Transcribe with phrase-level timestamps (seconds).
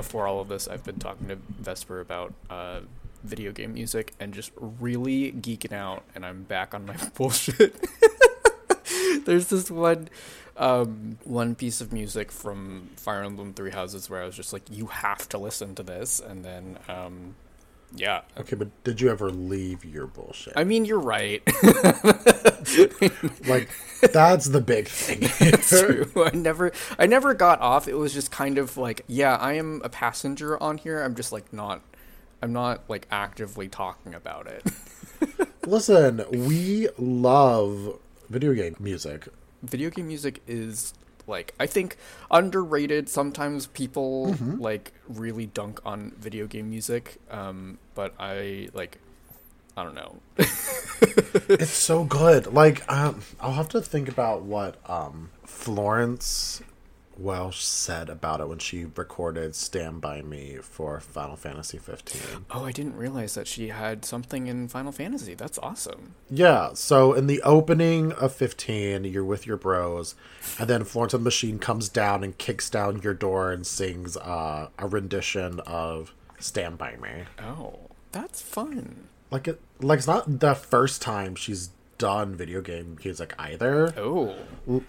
[0.00, 2.80] before all of this, I've been talking to Vesper about uh,
[3.22, 7.76] video game music and just really geeking out, and I'm back on my bullshit.
[9.26, 10.08] There's this one
[10.56, 14.62] um, one piece of music from Fire Emblem Three Houses where I was just like,
[14.70, 17.34] you have to listen to this, and then um,
[17.94, 18.22] yeah.
[18.38, 20.52] Okay, but did you ever leave your bullshit?
[20.56, 21.42] I mean, you're right.
[23.46, 23.68] like
[24.12, 25.18] that's the big thing.
[25.40, 26.10] it's true.
[26.16, 27.88] I never, I never got off.
[27.88, 31.02] It was just kind of like, yeah, I am a passenger on here.
[31.02, 31.82] I'm just like not,
[32.42, 34.64] I'm not like actively talking about it.
[35.66, 37.98] Listen, we love
[38.28, 39.28] video game music.
[39.62, 40.94] Video game music is
[41.30, 41.96] like I think
[42.30, 43.08] underrated.
[43.08, 44.60] Sometimes people mm-hmm.
[44.60, 48.98] like really dunk on video game music, um, but I like
[49.76, 50.16] I don't know.
[50.36, 52.52] it's so good.
[52.52, 56.60] Like um, I'll have to think about what um, Florence
[57.20, 62.46] Welch said about it when she recorded "Stand by Me" for Final Fantasy 15.
[62.50, 65.34] Oh, I didn't realize that she had something in Final Fantasy.
[65.34, 66.14] That's awesome.
[66.30, 66.70] Yeah.
[66.74, 70.14] So in the opening of 15, you're with your bros,
[70.58, 74.16] and then Florence and the Machine comes down and kicks down your door and sings
[74.16, 79.08] uh, a rendition of "Stand by Me." Oh, that's fun.
[79.30, 81.70] Like it, like it's not the first time she's
[82.00, 83.92] done video game music either.
[83.96, 84.34] Oh.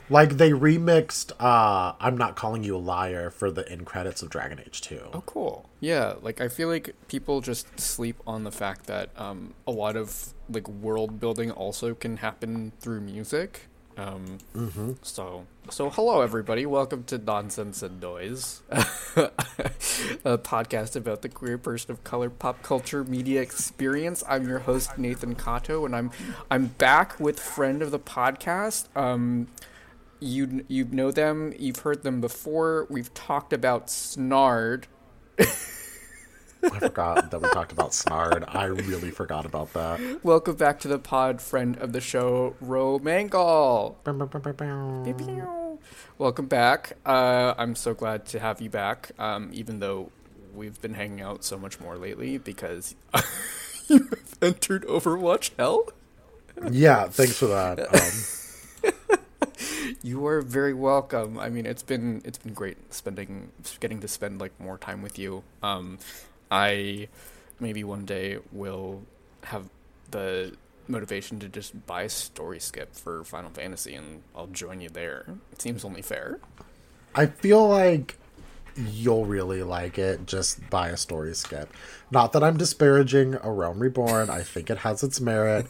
[0.09, 4.30] Like they remixed uh I'm not calling you a liar for the end credits of
[4.30, 5.09] Dragon Age 2.
[5.14, 5.70] Oh cool.
[5.81, 9.95] Yeah, like I feel like people just sleep on the fact that um a lot
[9.98, 13.68] of like world building also can happen through music.
[13.97, 14.94] Um, mm-hmm.
[15.02, 16.66] So, so hello everybody.
[16.66, 23.03] Welcome to Nonsense and Noise, a podcast about the queer person of color pop culture
[23.03, 24.23] media experience.
[24.28, 26.12] I'm your host Nathan Kato, and I'm
[26.50, 28.95] I'm back with friend of the podcast.
[28.95, 29.47] Um,
[30.19, 31.53] you you know them.
[31.59, 32.88] You've heard them before.
[32.89, 34.88] We've talked about Snard.
[36.64, 38.44] I forgot that we talked about Snard.
[38.48, 40.23] I really forgot about that.
[40.23, 43.97] Welcome back to the pod, friend of the show, Ro Mangle.
[46.18, 46.94] Welcome back.
[47.06, 50.12] Uh, I'm so glad to have you back, um, even though
[50.53, 52.96] we've been hanging out so much more lately because
[53.88, 55.90] you have entered Overwatch Hell.
[56.69, 57.80] Yeah, thanks for that.
[58.84, 59.19] Um,
[60.03, 61.40] you are very welcome.
[61.40, 65.18] I mean, it's been it's been great spending getting to spend like more time with
[65.18, 65.44] you.
[65.64, 65.97] Um,
[66.51, 67.07] I
[67.59, 69.03] maybe one day will
[69.44, 69.69] have
[70.12, 70.53] the
[70.88, 75.25] motivation to just buy a story skip for Final Fantasy and I'll join you there.
[75.51, 76.40] It seems only fair.
[77.16, 78.17] I feel like
[78.75, 80.25] you'll really like it.
[80.25, 81.73] Just buy a story skip.
[82.09, 84.29] Not that I'm disparaging A Realm Reborn.
[84.29, 85.67] I think it has its merit.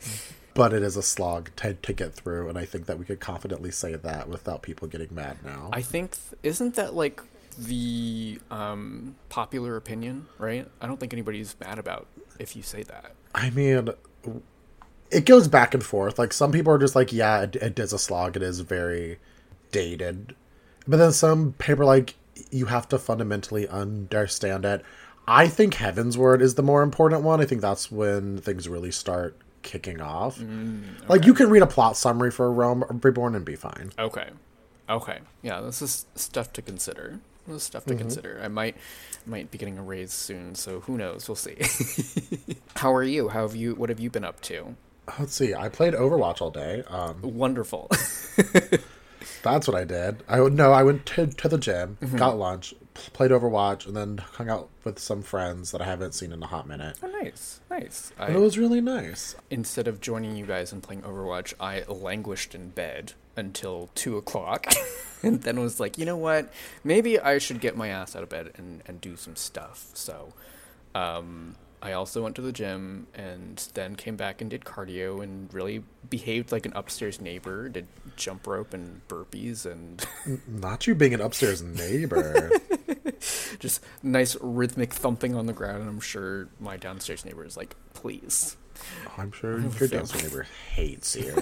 [0.58, 3.20] but it is a slog to, to get through, and I think that we could
[3.20, 5.70] confidently say that without people getting mad now.
[5.72, 7.22] I think, isn't that like
[7.58, 10.66] the um, popular opinion, right?
[10.80, 12.06] I don't think anybody's mad about
[12.38, 13.12] if you say that.
[13.34, 13.90] I mean,
[15.10, 16.18] it goes back and forth.
[16.18, 18.36] Like some people are just like, yeah, it, it is a slog.
[18.36, 19.18] It is very
[19.72, 20.34] dated,
[20.86, 22.14] but then some people are like,
[22.50, 24.84] you have to fundamentally understand it.
[25.26, 27.40] I think Heavensward is the more important one.
[27.40, 30.38] I think that's when things really start kicking off.
[30.38, 31.06] Mm, okay.
[31.08, 33.92] Like you can read a plot summary for a Realm Reborn and be fine.
[33.98, 34.30] Okay.
[34.88, 35.18] Okay.
[35.42, 37.20] Yeah, this is stuff to consider.
[37.56, 37.98] Stuff to mm-hmm.
[37.98, 38.40] consider.
[38.42, 38.76] I might
[39.26, 41.28] might be getting a raise soon, so who knows?
[41.28, 41.56] We'll see.
[42.76, 43.28] How are you?
[43.28, 43.74] How have you?
[43.74, 44.76] What have you been up to?
[45.18, 45.54] Let's see.
[45.54, 46.82] I played Overwatch all day.
[46.88, 47.88] Um, Wonderful.
[49.42, 50.22] that's what I did.
[50.28, 52.16] I no, I went to, to the gym, mm-hmm.
[52.16, 52.74] got lunch,
[53.12, 56.46] played Overwatch, and then hung out with some friends that I haven't seen in a
[56.46, 56.98] hot minute.
[57.02, 58.12] Oh, nice, nice.
[58.18, 59.34] I, it was really nice.
[59.50, 64.66] Instead of joining you guys and playing Overwatch, I languished in bed until two o'clock,
[65.22, 66.52] and then was like, you know what?
[66.84, 69.86] Maybe I should get my ass out of bed and and do some stuff.
[69.94, 70.32] So,
[70.94, 75.52] um, I also went to the gym and then came back and did cardio and
[75.54, 77.68] really behaved like an upstairs neighbor.
[77.68, 80.04] Did jump rope and burpees and
[80.48, 82.50] not you being an upstairs neighbor.
[83.58, 87.74] Just nice rhythmic thumping on the ground, and I'm sure my downstairs neighbor is like,
[87.94, 88.56] "Please."
[89.16, 91.34] I'm sure your downstairs neighbor hates you.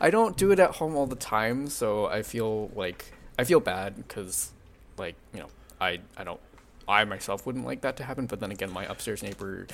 [0.00, 3.60] I don't do it at home all the time, so I feel like I feel
[3.60, 4.50] bad because,
[4.96, 5.48] like, you know,
[5.80, 6.40] I I don't
[6.88, 8.26] I myself wouldn't like that to happen.
[8.26, 9.66] But then again, my upstairs neighbor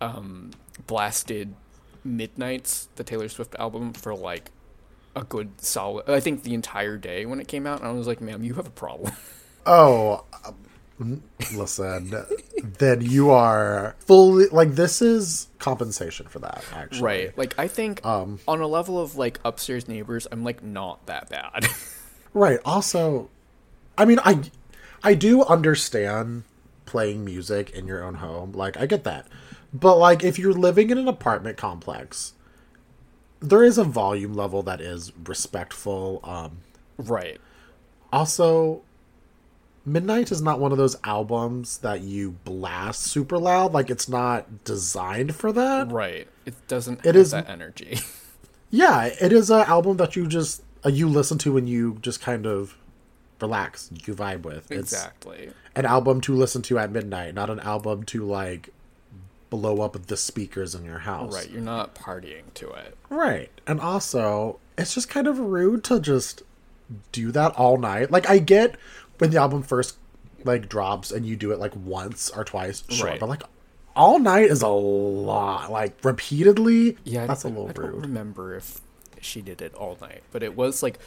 [0.00, 0.50] um,
[0.86, 1.54] blasted
[2.04, 4.50] Midnights, the Taylor Swift album, for like
[5.14, 6.08] a good solid.
[6.08, 8.54] I think the entire day when it came out, and I was like, "Ma'am, you
[8.54, 9.12] have a problem."
[9.64, 10.24] Oh,
[10.98, 11.22] um,
[11.54, 12.12] listen.
[12.78, 16.64] then you are fully like this is compensation for that.
[16.72, 17.38] Actually, right?
[17.38, 21.28] Like I think um, on a level of like upstairs neighbors, I'm like not that
[21.28, 21.68] bad.
[22.34, 22.58] right.
[22.64, 23.30] Also,
[23.96, 24.42] I mean, I
[25.04, 26.42] I do understand
[26.92, 28.52] playing music in your own home.
[28.52, 29.26] Like I get that.
[29.72, 32.34] But like if you're living in an apartment complex,
[33.40, 36.20] there is a volume level that is respectful.
[36.22, 36.58] Um
[36.98, 37.40] Right.
[38.12, 38.82] also
[39.84, 43.72] Midnight is not one of those albums that you blast super loud.
[43.72, 45.90] Like it's not designed for that.
[45.90, 46.28] Right.
[46.46, 47.98] It doesn't It have is- that energy.
[48.74, 52.22] Yeah, it is an album that you just uh, you listen to and you just
[52.22, 52.78] kind of
[53.42, 54.70] relax, you vibe with.
[54.70, 55.50] It's exactly.
[55.76, 58.70] an album to listen to at midnight, not an album to like
[59.50, 61.34] blow up the speakers in your house.
[61.34, 61.50] Right.
[61.50, 62.96] You're not partying to it.
[63.10, 63.50] Right.
[63.66, 66.42] And also, it's just kind of rude to just
[67.12, 68.10] do that all night.
[68.10, 68.76] Like I get
[69.18, 69.98] when the album first
[70.44, 73.20] like drops and you do it like once or twice, sure, Right.
[73.20, 73.42] but like
[73.94, 75.70] all night is a lot.
[75.70, 78.06] Like repeatedly, Yeah, that's a don't- little I don't rude.
[78.06, 78.80] remember if
[79.20, 80.98] she did it all night, but it was like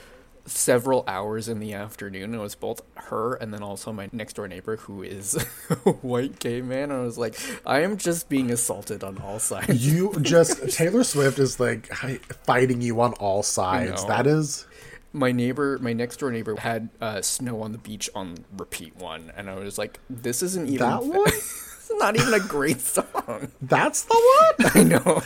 [0.46, 2.34] several hours in the afternoon.
[2.34, 5.36] It was both her and then also my next door neighbor, who is
[5.70, 6.92] a white gay man.
[6.92, 9.86] I was like, I am just being assaulted on all sides.
[9.86, 11.88] You just Taylor Swift is like
[12.46, 14.06] fighting you on all sides.
[14.06, 14.66] That is
[15.14, 19.32] my neighbor, my next door neighbor, had uh, "Snow on the Beach" on repeat one,
[19.36, 21.32] and I was like, "This isn't even that one.
[21.90, 24.72] It's not even a great song." That's the one.
[24.76, 25.22] I know.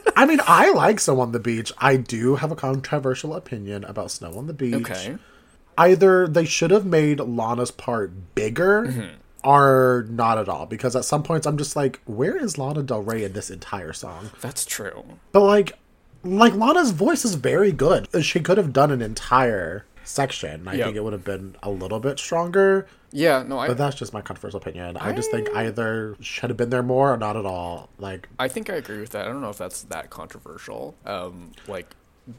[0.16, 1.72] I mean, I like Snow on the Beach.
[1.78, 4.74] I do have a controversial opinion about Snow on the Beach.
[4.74, 5.16] okay.
[5.78, 9.14] Either they should have made Lana's part bigger Mm-hmm.
[9.48, 10.66] or not at all.
[10.66, 13.92] Because at some points I'm just like, where is Lana Del Rey in this entire
[13.94, 14.30] song?
[14.42, 15.02] That's true.
[15.32, 15.78] But like
[16.24, 18.06] like Lana's voice is very good.
[18.22, 20.68] She could have done an entire section.
[20.68, 20.84] I Yep.
[20.86, 22.86] think it would have been a little bit stronger.
[23.12, 24.96] Yeah, no, I But that's just my controversial opinion.
[24.96, 27.90] I just think either should have been there more or not at all.
[27.98, 29.26] Like I think I agree with that.
[29.26, 30.94] I don't know if that's that controversial.
[31.04, 31.94] Um, like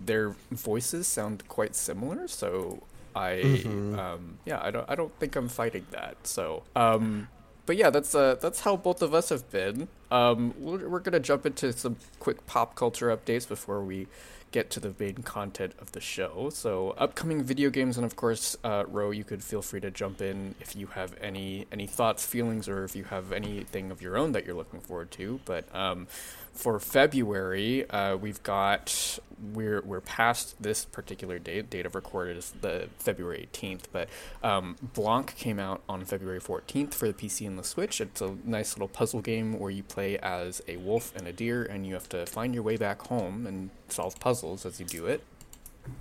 [0.06, 2.84] their voices sound quite similar, so
[3.16, 4.00] I Mm-hmm.
[4.00, 6.18] um, yeah, I don't I don't think I'm fighting that.
[6.26, 7.28] So um,
[7.66, 9.88] but yeah, that's uh that's how both of us have been.
[10.10, 14.08] Um, we're, we're gonna jump into some quick pop culture updates before we
[14.54, 16.50] get to the main content of the show.
[16.54, 20.22] So upcoming video games, and of course, uh, Ro, you could feel free to jump
[20.22, 24.16] in if you have any any thoughts, feelings, or if you have anything of your
[24.16, 25.42] own that you're looking forward to.
[25.44, 26.08] But um,
[26.54, 29.20] for February, uh, we've got
[29.54, 31.70] we're we're past this particular date.
[31.70, 34.08] Date of record is the February 18th, but
[34.44, 38.00] um, Blanc came out on February 14th for the PC and the Switch.
[38.00, 41.64] It's a nice little puzzle game where you play as a wolf and a deer,
[41.64, 45.06] and you have to find your way back home and solve puzzles as you do
[45.06, 45.24] it,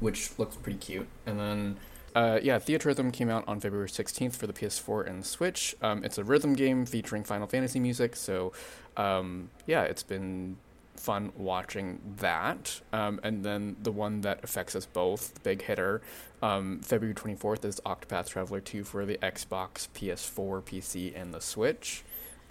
[0.01, 1.07] which looks pretty cute.
[1.27, 1.77] And then
[2.15, 5.75] uh, yeah, Theatrhythm came out on February 16th for the PS4 and Switch.
[5.81, 8.53] Um, it's a rhythm game featuring Final Fantasy music, so
[8.97, 10.57] um, yeah, it's been
[10.95, 12.81] fun watching that.
[12.93, 16.03] Um, and then the one that affects us both, the big hitter,
[16.43, 22.03] um, February 24th is Octopath Traveler 2 for the Xbox, PS4, PC, and the Switch.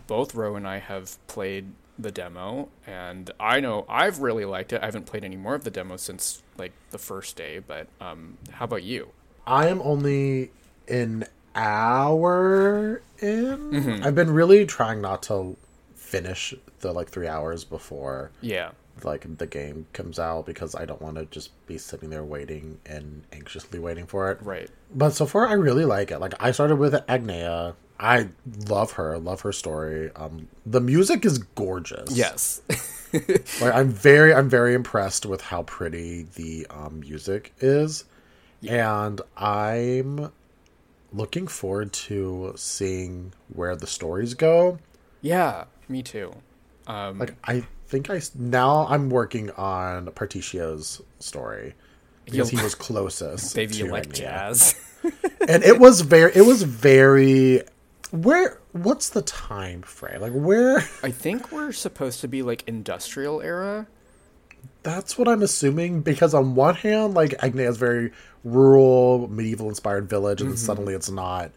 [0.07, 4.81] Both Ro and I have played the demo, and I know I've really liked it.
[4.81, 8.37] I haven't played any more of the demo since like the first day, but um,
[8.51, 9.09] how about you?
[9.45, 10.51] I am only
[10.87, 13.57] an hour in.
[13.71, 14.03] Mm-hmm.
[14.05, 15.55] I've been really trying not to
[15.95, 18.71] finish the like three hours before Yeah.
[19.03, 22.79] like the game comes out because I don't want to just be sitting there waiting
[22.85, 24.39] and anxiously waiting for it.
[24.41, 24.69] Right.
[24.93, 26.19] But so far, I really like it.
[26.19, 27.75] Like I started with Agnea.
[28.01, 28.27] I
[28.67, 29.17] love her.
[29.19, 30.09] Love her story.
[30.15, 32.09] Um, the music is gorgeous.
[32.11, 32.61] Yes.
[33.13, 38.05] Like I'm very, I'm very impressed with how pretty the um, music is,
[38.65, 40.31] and I'm
[41.11, 44.79] looking forward to seeing where the stories go.
[45.21, 45.65] yeah.
[45.89, 46.33] Me too.
[46.87, 51.73] Um, Like I think I now I'm working on Partitio's story
[52.23, 53.53] because he was closest.
[53.57, 54.73] baby, you like jazz.
[55.49, 57.63] and it was very, it was very.
[58.11, 58.59] Where?
[58.73, 60.21] What's the time frame?
[60.21, 60.77] Like where?
[61.03, 63.87] I think we're supposed to be like industrial era.
[64.83, 68.11] That's what I'm assuming because on one hand, like Agnea is very
[68.43, 71.51] rural, medieval inspired village, and then suddenly it's not.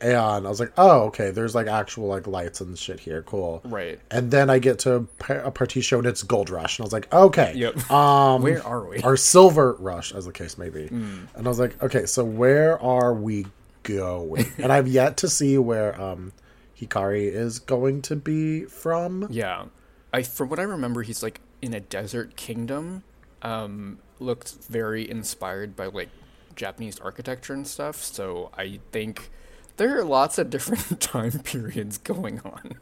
[0.00, 3.60] And I was like, oh, okay, there's like actual like lights and shit here, cool.
[3.64, 4.00] Right.
[4.10, 6.92] And then I get to a a show and it's Gold Rush, and I was
[6.92, 7.90] like, okay, Yep.
[7.90, 9.00] um, Where are we?
[9.02, 10.86] or Silver Rush, as the case may be.
[10.88, 13.46] And I was like, okay, so where are we
[13.82, 14.46] going?
[14.58, 16.32] and I've yet to see where um,
[16.78, 19.26] Hikari is going to be from.
[19.30, 19.66] Yeah.
[20.12, 23.02] I from what I remember he's like in a desert kingdom.
[23.40, 26.10] Um looked very inspired by like
[26.54, 29.30] Japanese architecture and stuff, so I think
[29.76, 32.74] there are lots of different time periods going on.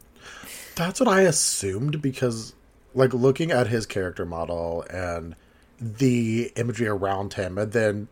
[0.75, 2.53] That's what I assumed because,
[2.93, 5.35] like, looking at his character model and
[5.79, 8.07] the imagery around him, and then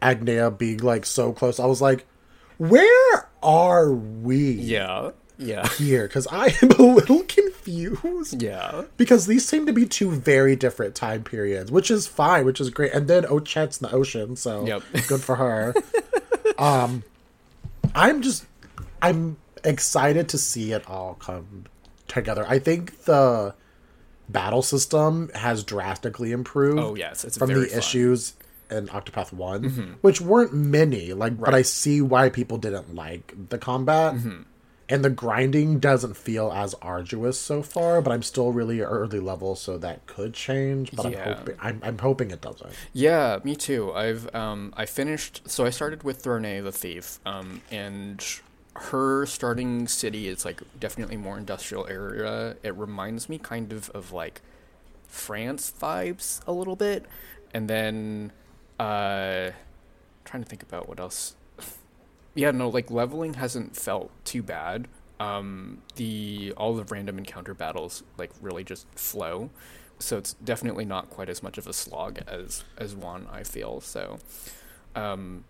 [0.00, 2.06] Agnea being like so close, I was like,
[2.60, 5.12] where are we Yeah.
[5.38, 5.66] Yeah.
[5.70, 6.06] here?
[6.06, 8.42] Because I am a little confused.
[8.42, 8.82] Yeah.
[8.98, 12.68] Because these seem to be two very different time periods, which is fine, which is
[12.68, 12.92] great.
[12.92, 14.82] And then Ochette's in the ocean, so Yep.
[15.08, 15.72] good for her.
[16.58, 17.02] um,
[17.94, 18.44] I'm just,
[19.00, 21.64] I'm excited to see it all come
[22.08, 22.44] together.
[22.46, 23.54] I think the
[24.28, 26.78] battle system has drastically improved.
[26.78, 27.78] Oh, yes, it's from the fun.
[27.78, 28.34] Issues
[28.70, 31.12] in Octopath One, which weren't many.
[31.12, 34.14] Like, but I see why people didn't like the combat.
[34.14, 34.42] Mm-hmm.
[34.88, 39.54] And the grinding doesn't feel as arduous so far, but I'm still really early level,
[39.54, 40.90] so that could change.
[40.90, 41.20] But Yeah.
[41.22, 42.72] I'm hoping I'm, I'm hoping it doesn't.
[42.92, 43.92] Yeah, me too.
[43.92, 47.20] I've um I finished so I started with Throné the thief.
[47.24, 48.20] Um and
[48.74, 52.56] her starting city is like definitely more industrial area.
[52.64, 54.40] It reminds me kind of of like
[55.06, 57.04] France vibes a little bit.
[57.54, 58.32] And then
[58.80, 59.52] uh
[60.24, 61.34] trying to think about what else.
[62.34, 64.88] Yeah, no, like leveling hasn't felt too bad.
[65.18, 69.50] Um the all the random encounter battles like really just flow
[70.00, 73.80] so it's definitely not quite as much of a slog as as one I feel.
[73.80, 74.18] So,
[74.96, 75.44] um,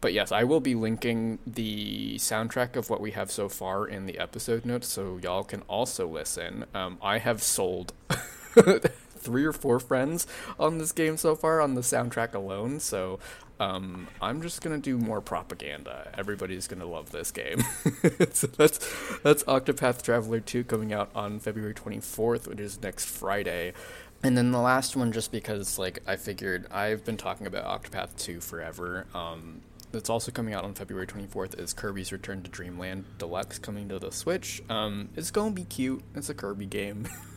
[0.00, 4.06] but yes, I will be linking the soundtrack of what we have so far in
[4.06, 6.64] the episode notes, so y'all can also listen.
[6.74, 7.92] Um, I have sold
[9.20, 10.26] three or four friends
[10.58, 13.18] on this game so far on the soundtrack alone, so.
[13.58, 16.10] Um, I'm just gonna do more propaganda.
[16.16, 17.60] Everybody's gonna love this game.
[18.32, 18.78] so that's
[19.22, 23.74] that's Octopath Traveler 2 coming out on February 24th, which is next Friday.
[24.22, 28.16] And then the last one, just because like I figured I've been talking about Octopath
[28.16, 29.06] 2 forever.
[29.14, 29.60] Um,
[29.92, 33.98] that's also coming out on February 24th is Kirby's Return to Dreamland Deluxe coming to
[33.98, 34.62] the Switch.
[34.68, 36.02] Um, it's gonna be cute.
[36.14, 37.08] It's a Kirby game.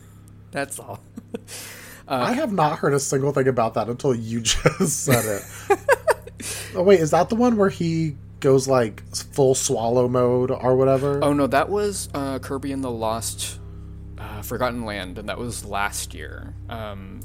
[0.54, 1.00] that's all.
[2.08, 5.78] I have not heard a single thing about that until you just said it.
[6.74, 11.22] oh wait, is that the one where he goes like full swallow mode or whatever?
[11.22, 13.58] Oh no, that was uh, Kirby and the Lost
[14.18, 16.54] uh, Forgotten Land, and that was last year.
[16.68, 17.20] Um,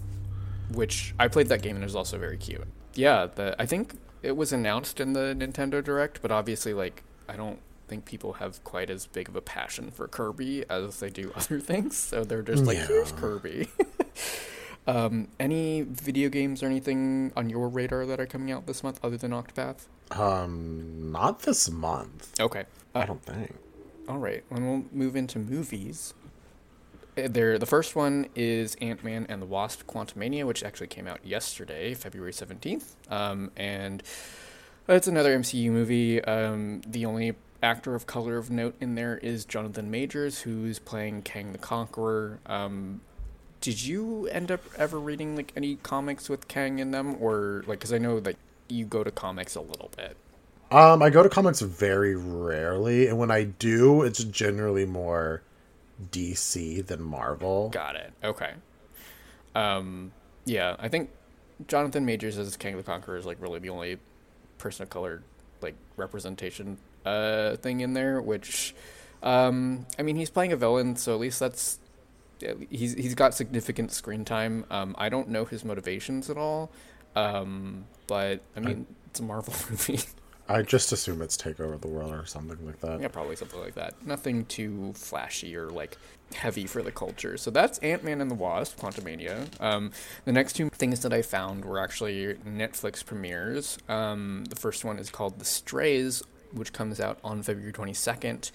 [0.74, 2.68] which I played that game and it was also very cute.
[2.94, 7.36] Yeah, the I think it was announced in the Nintendo Direct, but obviously, like, I
[7.36, 7.60] don't
[7.90, 11.60] think people have quite as big of a passion for Kirby as they do other
[11.60, 11.98] things.
[11.98, 12.88] So they're just like, Yeah.
[12.88, 13.68] here's Kirby.
[14.88, 19.00] um, any video games or anything on your radar that are coming out this month
[19.04, 19.88] other than Octopath?
[20.12, 22.40] Um, not this month.
[22.40, 22.66] Okay.
[22.96, 23.56] I don't think.
[24.08, 26.16] All right, and we'll move into movies.
[27.16, 31.06] Uh, There, the first one is Ant Man and the Wasp: Quantumania, which actually came
[31.08, 32.96] out yesterday, February seventeenth.
[33.12, 34.02] Um, and
[34.88, 36.24] it's another MCU movie.
[36.24, 41.24] Um, the only actor of color of note in there is Jonathan Majors, who's playing
[41.24, 42.40] Kang the Conqueror.
[42.46, 43.02] Um,
[43.62, 47.80] did you end up ever reading like any comics with Kang in them, or like?
[47.80, 48.38] Because I know that
[48.70, 50.16] you go to comics a little bit.
[50.72, 55.42] Um, I go to comics very rarely, and when I do, it's generally more
[56.12, 57.70] DC than Marvel.
[57.70, 58.14] Got it.
[58.24, 58.54] Okay.
[59.56, 60.12] Um,
[60.46, 61.10] yeah, I think
[61.68, 63.98] Jonathan Majors as Kang the Conqueror is like really the only
[64.58, 65.24] person of color
[65.62, 68.22] like representation uh thing in there.
[68.22, 68.76] Which,
[69.24, 71.80] um, I mean, he's playing a villain, so at least that's
[72.70, 74.66] he's he's got significant screen time.
[74.70, 76.72] Um, I don't know his motivations at all.
[77.16, 80.00] Um, but I mean, it's a Marvel movie.
[80.48, 83.00] I just assume it's take over the world or something like that.
[83.00, 84.04] Yeah, probably something like that.
[84.06, 85.96] Nothing too flashy or like
[86.34, 87.38] heavy for the culture.
[87.38, 89.48] So that's Ant Man and the Wasp, Quantumania.
[89.62, 89.92] Um,
[90.26, 93.78] the next two things that I found were actually Netflix premieres.
[93.88, 98.52] Um, the first one is called The Strays, which comes out on February 22nd,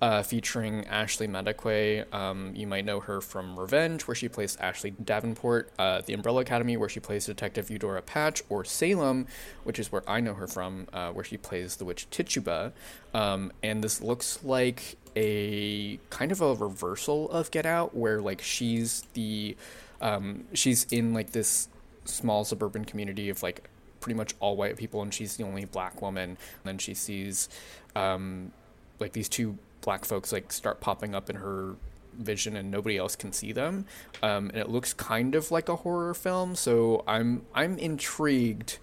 [0.00, 2.12] uh, featuring Ashley Madekwe.
[2.12, 6.42] Um, you might know her from Revenge, where she plays Ashley Davenport, uh, The Umbrella
[6.42, 9.26] Academy, where she plays Detective Eudora Patch, or Salem,
[9.64, 12.72] which is where I know her from, uh, where she plays the witch Tituba.
[13.14, 18.42] Um, and this looks like a kind of a reversal of Get Out, where like
[18.42, 19.56] she's the
[20.00, 21.68] um, she's in like this
[22.04, 23.68] small suburban community of like
[24.00, 26.30] pretty much all white people, and she's the only black woman.
[26.30, 27.48] And then she sees
[27.94, 28.52] um,
[29.00, 31.76] like these two black folks like start popping up in her
[32.18, 33.86] vision and nobody else can see them.
[34.22, 38.78] Um, and it looks kind of like a horror film so i'm i'm intrigued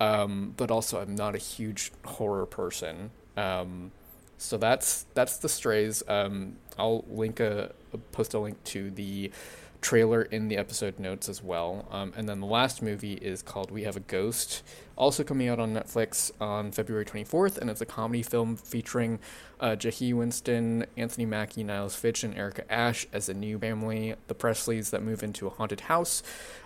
[0.00, 3.10] um, but also i'm not a huge horror person.
[3.36, 3.92] Um,
[4.38, 6.02] so that's that's the strays.
[6.08, 7.72] Um, i'll link a,
[8.12, 9.30] post a link to the
[9.80, 11.86] trailer in the episode notes as well.
[11.90, 14.62] Um, and then the last movie is called We Have a Ghost,
[14.96, 19.18] also coming out on Netflix on February 24th, and it's a comedy film featuring
[19.58, 24.34] uh, Jahi Winston, Anthony Mackie, Niles Fitch, and Erica Ash as a new family, the
[24.34, 26.22] Presleys, that move into a haunted house,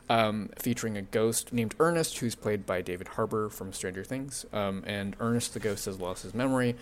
[0.09, 4.45] um, featuring a ghost named Ernest, who's played by David Harbour from Stranger Things.
[4.53, 6.77] Um, and Ernest the ghost has lost his memory.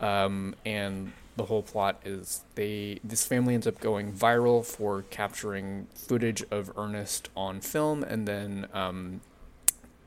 [0.00, 5.86] Um, and the whole plot is they this family ends up going viral for capturing
[5.94, 9.20] footage of Ernest on film, and then um,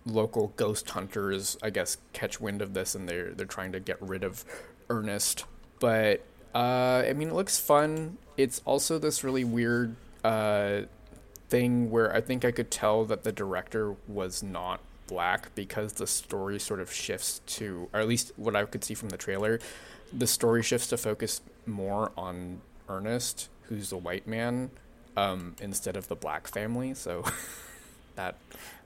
[0.05, 4.01] local ghost hunters, I guess, catch wind of this, and they're they're trying to get
[4.01, 4.43] rid of
[4.89, 5.45] Ernest.
[5.79, 8.17] But uh, I mean, it looks fun.
[8.37, 10.81] It's also this really weird uh,
[11.49, 14.79] thing where I think I could tell that the director was not
[15.09, 18.93] black because the story sort of shifts to, or at least what I could see
[18.93, 19.59] from the trailer,
[20.13, 24.71] the story shifts to focus more on Ernest, who's the white man,
[25.17, 26.93] um, instead of the black family.
[26.93, 27.25] So
[28.15, 28.35] that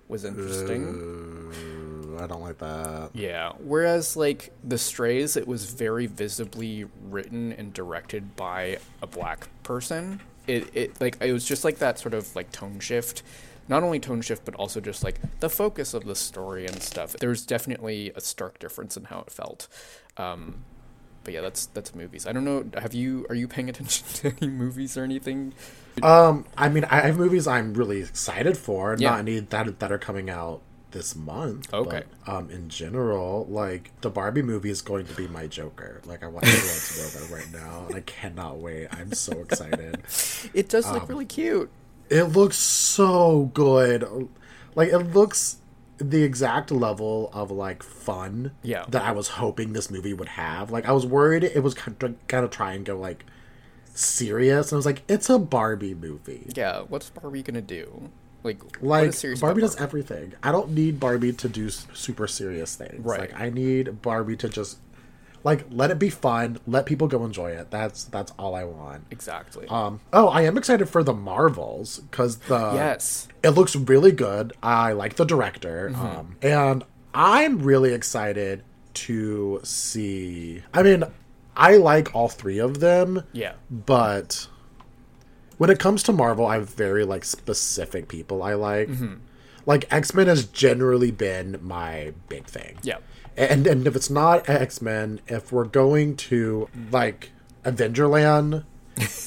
[0.08, 2.14] was interesting.
[2.18, 3.12] Uh, I don't like that.
[3.14, 3.54] Yeah.
[3.60, 10.22] Whereas like The Strays, it was very visibly written and directed by a black person.
[10.46, 13.24] It it like it was just like that sort of like tone shift.
[13.68, 17.14] Not only tone shift, but also just like the focus of the story and stuff.
[17.14, 19.68] There's definitely a stark difference in how it felt.
[20.18, 20.66] Um,
[21.24, 22.28] but yeah, that's that's movies.
[22.28, 22.66] I don't know.
[22.80, 25.54] Have you are you paying attention to any movies or anything?
[26.02, 28.96] Um, I mean, I have movies I'm really excited for.
[29.00, 29.12] Yeah.
[29.12, 31.74] Not any that that are coming out this month.
[31.74, 32.04] Okay.
[32.26, 36.02] But, um, in general, like the Barbie movie is going to be my Joker.
[36.06, 38.88] Like I want everyone to know that right now, and I cannot wait.
[38.92, 40.02] I'm so excited.
[40.54, 41.72] It does Um, look really cute.
[42.14, 44.30] It looks so good.
[44.76, 45.58] Like it looks
[45.98, 48.86] the exact level of like fun Yeah.
[48.90, 50.70] that I was hoping this movie would have.
[50.72, 53.26] Like I was worried it was kind of, kind of try and go like
[53.96, 56.48] serious, and I was like, it's a Barbie movie.
[56.56, 56.82] Yeah.
[56.88, 58.10] What's Barbie gonna do?
[58.44, 60.34] Like, Like is serious Barbie about does everything.
[60.44, 63.04] I don't need Barbie to do super serious things.
[63.06, 63.22] Right.
[63.22, 64.80] Like I need Barbie to just
[65.44, 67.70] like let it be fun, let people go enjoy it.
[67.72, 69.06] That's that's all I want.
[69.12, 69.68] Exactly.
[69.68, 70.00] Um.
[70.14, 73.28] Oh, I am excited for the Marvels because the yes.
[73.44, 74.54] it looks really good.
[74.64, 76.06] I like the director, Mm-hmm.
[76.06, 76.84] um, and
[77.14, 78.64] I'm really excited
[78.96, 80.64] to see.
[80.74, 81.04] I mean,
[81.58, 83.54] I like all three of them, Yeah.
[83.70, 84.48] but
[85.58, 88.88] when it comes to Marvel, I have very like specific people I like.
[88.90, 89.16] Mm-hmm.
[89.66, 92.78] Like X Men has generally been my big thing.
[92.84, 92.98] Yeah.
[93.38, 97.32] And and if it's not X Men, if we're going to like
[97.66, 98.64] Avengerland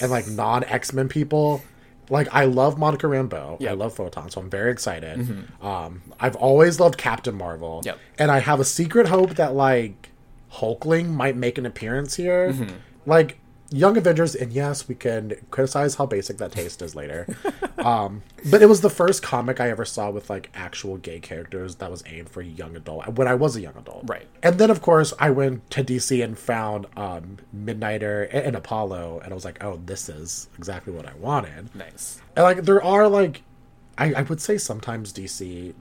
[0.00, 1.62] and like non X Men people,
[2.08, 3.60] like I love Monica Rambeau.
[3.60, 3.70] Yeah.
[3.70, 5.46] I love Photon, so I'm very excited.
[5.60, 7.82] Um, I've always loved Captain Marvel.
[7.84, 7.98] Yep.
[8.18, 10.10] And I have a secret hope that like
[10.52, 12.54] Hulkling might make an appearance here.
[13.04, 13.38] Like
[13.70, 17.26] Young Avengers, and yes, we can criticize how basic that taste is later.
[17.78, 21.76] um, but it was the first comic I ever saw with like actual gay characters
[21.76, 24.04] that was aimed for young adult when I was a young adult.
[24.06, 24.26] Right.
[24.42, 29.20] And then of course I went to DC and found um, Midnighter and, and Apollo,
[29.24, 31.74] and I was like, oh, this is exactly what I wanted.
[31.74, 32.20] Nice.
[32.36, 33.42] And like there are like,
[33.98, 35.74] I, I would say sometimes DC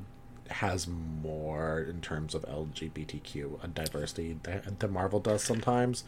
[0.50, 6.04] has more in terms of LGBTQ diversity than, than Marvel does sometimes.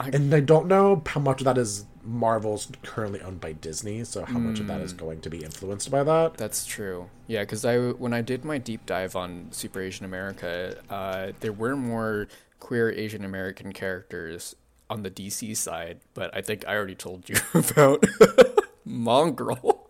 [0.00, 4.24] And I don't know how much of that is Marvel's currently owned by Disney, so
[4.24, 6.36] how much of that is going to be influenced by that.
[6.36, 7.08] That's true.
[7.26, 11.52] Yeah, because I when I did my deep dive on Super Asian America, uh, there
[11.52, 12.28] were more
[12.60, 14.54] queer Asian American characters
[14.90, 18.04] on the DC side, but I think I already told you about
[18.84, 19.88] Mongrel.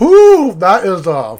[0.00, 1.38] Whoo, that is uh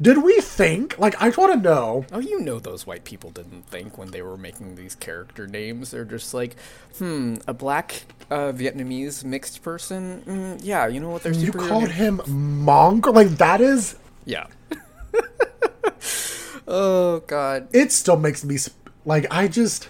[0.00, 2.04] Did we think like I want to know?
[2.12, 5.90] Oh, you know those white people didn't think when they were making these character names.
[5.90, 6.56] They're just like,
[6.98, 10.22] hmm, a black uh, Vietnamese mixed person.
[10.26, 11.22] Mm, yeah, you know what?
[11.22, 13.96] They're You called him Mongrel, like that is.
[14.26, 14.48] Yeah.
[16.68, 17.68] oh God.
[17.72, 19.88] It still makes me sp- like I just.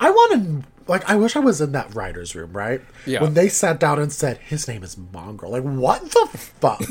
[0.00, 2.80] I want to like I wish I was in that writers' room, right?
[3.06, 3.22] Yeah.
[3.22, 6.82] When they sat down and said his name is Mongrel, like what the fuck?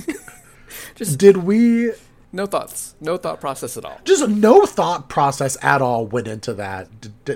[0.96, 1.92] Just- did we
[2.36, 2.96] No thoughts.
[3.00, 4.00] No thought process at all.
[4.04, 6.88] just no thought process at all went into that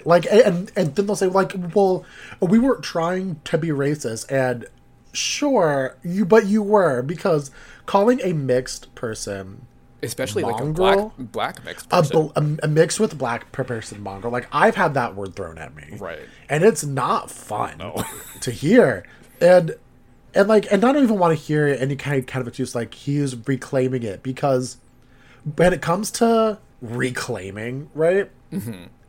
[0.06, 2.04] like and and then they'll say like well
[2.42, 4.66] we weren't trying to be racist and
[5.14, 7.52] sure you but you were because
[7.86, 9.66] calling a mixed person
[10.04, 11.14] Especially like a Mongrel?
[11.18, 12.28] black black mixed a, person.
[12.28, 15.76] bl- a, a mix with black person mongrel like i've had that word thrown at
[15.76, 16.20] me Right.
[16.50, 17.82] and it's not fun
[18.42, 19.06] to hear
[19.42, 19.76] and
[20.36, 22.76] and like and i don't even want to hear any kind of, kind of excuse
[22.76, 24.78] like he's reclaiming it because
[25.56, 28.30] when it comes to reclaiming right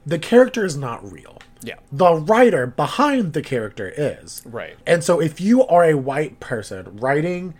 [0.07, 1.75] the character is not real yeah.
[1.93, 4.77] the writer behind the character is Right.
[4.87, 7.55] and so if you are a white person writing,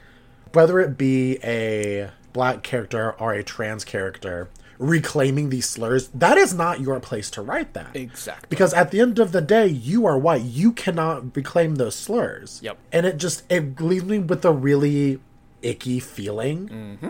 [0.53, 6.55] whether it be a black character or a trans character, reclaiming these slurs, that is
[6.55, 7.95] not your place to write that.
[7.97, 8.47] Exactly.
[8.49, 10.43] Because at the end of the day, you are white.
[10.43, 12.61] You cannot reclaim those slurs.
[12.63, 12.79] Yep.
[12.93, 15.19] And it just it leaves me with a really
[15.63, 17.09] icky feeling Mm-hmm.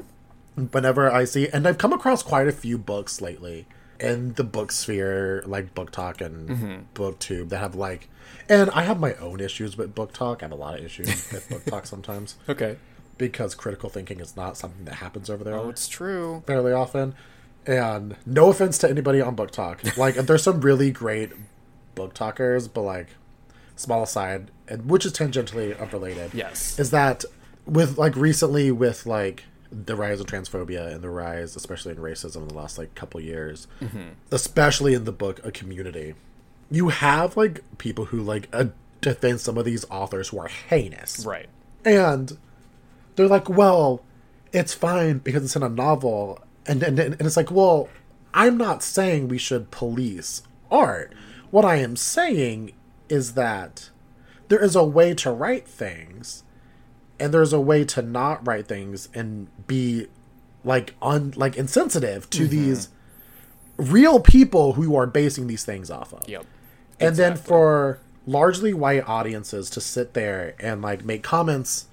[0.73, 3.67] Whenever I see and I've come across quite a few books lately
[4.01, 6.77] in the book sphere, like BookTok and Mm-hmm.
[6.95, 8.09] BookTube, that have like,
[8.49, 10.39] and I have my own issues with BookTok.
[10.43, 12.77] I have a lot of issues with BookTok sometimes Okay.
[13.19, 16.43] because critical thinking is not something that happens over there Oh, it's true.
[16.47, 17.15] fairly often.
[17.67, 21.33] And no offense to anybody on BookTok, like there's some really great
[21.95, 23.09] book talkers, but like
[23.77, 26.33] small aside, and which is tangentially unrelated.
[26.35, 26.79] Yes.
[26.79, 27.25] is that
[27.67, 32.37] with like recently with like the rise of transphobia and the rise, especially in racism,
[32.43, 33.67] in the last like couple years,
[34.31, 36.15] especially in the book A Community,
[36.71, 38.67] you have like people who like uh,
[39.01, 41.49] defend some of these authors who are heinous, Right.
[41.85, 42.37] and
[43.17, 44.03] they're like, well,
[44.53, 46.41] it's fine because it's in a novel.
[46.67, 47.89] And, and, and it's like, well,
[48.35, 51.13] I'm not saying we should police art.
[51.51, 52.73] What I am saying
[53.09, 53.91] is that
[54.49, 56.45] there is a way to write things
[57.21, 60.07] and there's a way to not write things and be
[60.65, 62.51] like un like insensitive to mm-hmm.
[62.51, 62.89] these
[63.77, 66.29] real people who are basing these things off of.
[66.29, 66.45] Yep.
[67.01, 71.87] and then for largely white audiences to sit there and like make comments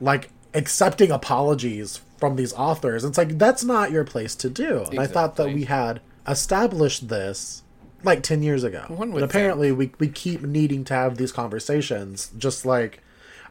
[0.00, 4.84] like accepting apologies from these authors it's like that's not your place to do.
[4.90, 7.62] And i thought that we had established this
[8.04, 8.84] like 10 years ago.
[8.88, 13.00] One but would apparently we, we keep needing to have these conversations just like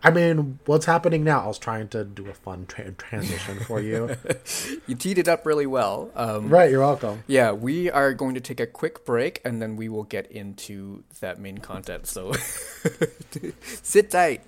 [0.04, 3.80] i mean what's happening now i was trying to do a fun tra- transition for
[3.80, 4.16] you
[4.88, 6.12] You teed it up really well.
[6.16, 9.76] Um, right you're welcome Yeah, we are going to take a quick break and then
[9.78, 12.08] we will get into that main content.
[12.08, 12.34] So
[13.64, 14.42] sit tight.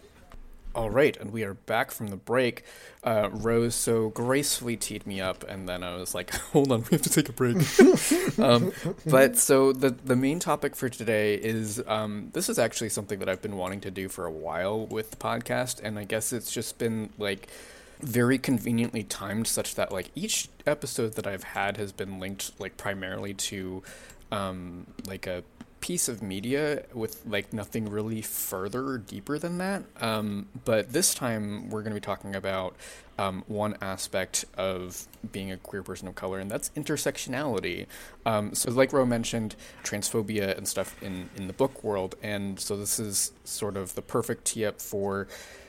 [0.76, 2.66] All right, and we are back from the break.
[3.02, 6.88] Uh, Rose so gracefully teed me up, and then I was like, "Hold on, we
[6.92, 7.56] have to take a break."
[8.40, 8.74] um,
[9.06, 13.30] but so the the main topic for today is um, this is actually something that
[13.30, 16.52] I've been wanting to do for a while with the podcast, and I guess it's
[16.52, 17.48] just been like
[18.02, 22.76] very conveniently timed such that like each episode that I've had has been linked like
[22.76, 23.82] primarily to
[24.30, 25.42] um like a
[25.86, 29.84] piece of media with like nothing really further or deeper than that.
[30.02, 32.76] Um but this time we're going to be talking about
[33.18, 37.86] um, one aspect of being a queer person of color, and that's intersectionality.
[38.26, 42.76] Um, so, like Ro mentioned, transphobia and stuff in, in the book world, and so
[42.76, 45.28] this is sort of the perfect tee up for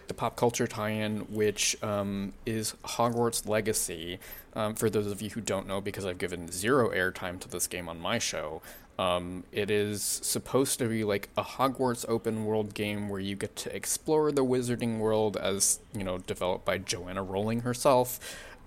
[0.09, 4.19] the pop culture tie-in, which um, is Hogwarts Legacy.
[4.55, 7.67] Um, for those of you who don't know, because I've given zero airtime to this
[7.67, 8.63] game on my show,
[8.99, 13.55] um, it is supposed to be like a Hogwarts open world game where you get
[13.57, 18.19] to explore the wizarding world as you know developed by Joanna Rowling herself.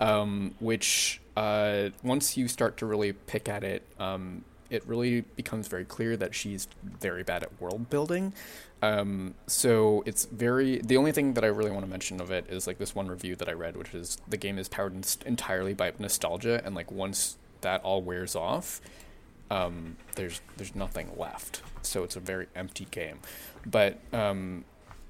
[0.02, 5.68] Um, which uh, once you start to really pick at it, um, it really becomes
[5.68, 8.34] very clear that she's very bad at world building.
[8.82, 12.46] Um, so it's very the only thing that I really want to mention of it
[12.50, 15.04] is like this one review that I read, which is the game is powered in-
[15.28, 18.80] entirely by nostalgia, and like once that all wears off,
[19.50, 21.62] um, there's there's nothing left.
[21.82, 23.20] So it's a very empty game.
[23.66, 24.66] But um,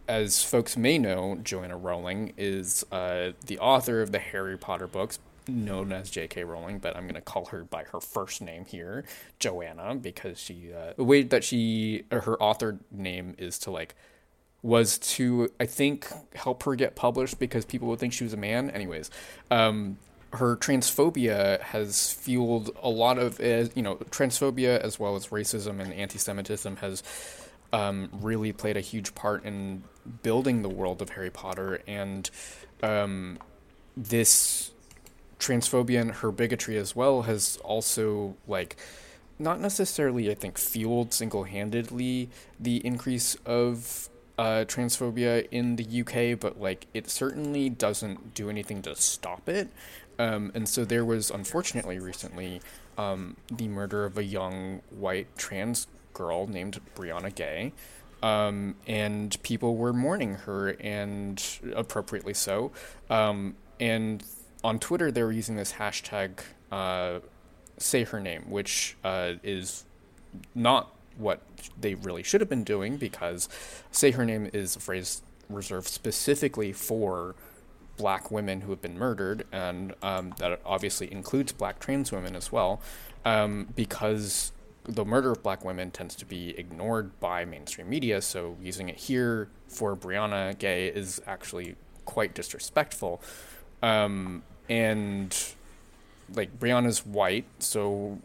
[0.07, 5.19] as folks may know, Joanna Rowling is uh, the author of the Harry Potter books,
[5.47, 6.43] known as J.K.
[6.43, 9.05] Rowling, but I'm going to call her by her first name here,
[9.39, 13.95] Joanna, because she uh, the way that she her author name is to like
[14.61, 18.37] was to I think help her get published because people would think she was a
[18.37, 18.69] man.
[18.69, 19.09] Anyways,
[19.51, 19.97] um,
[20.33, 25.93] her transphobia has fueled a lot of you know transphobia as well as racism and
[25.93, 27.03] anti-Semitism has
[27.71, 29.83] um, really played a huge part in
[30.23, 32.29] building the world of Harry Potter and
[32.83, 33.39] um,
[33.95, 34.71] this
[35.39, 38.75] transphobia and her bigotry as well has also like
[39.39, 46.61] not necessarily I think fueled single-handedly the increase of uh, transphobia in the UK, but
[46.61, 49.67] like it certainly doesn't do anything to stop it.
[50.19, 52.61] Um, and so there was unfortunately recently
[52.97, 57.71] um, the murder of a young white trans girl named Brianna Ghey.
[58.21, 61.41] Um, and people were mourning her, and
[61.73, 62.71] appropriately so.
[63.09, 64.21] Um, and
[64.61, 66.31] on Twitter, they were using this hashtag
[66.69, 67.19] uh,
[67.77, 69.85] "say her name," which uh, is
[70.53, 71.41] not what
[71.79, 73.47] they really should have been doing because
[73.89, 77.35] "say her name" is a phrase reserved specifically for
[77.99, 82.51] black women who have been murdered, and um, that obviously includes black trans women as
[82.51, 82.81] well,
[83.25, 84.53] um, because
[84.85, 88.21] the murder of black women tends to be ignored by mainstream media.
[88.21, 93.21] So using it here for Brianna Ghey is actually quite disrespectful.
[93.83, 95.35] Um, and
[96.33, 98.19] like Brianna's white, so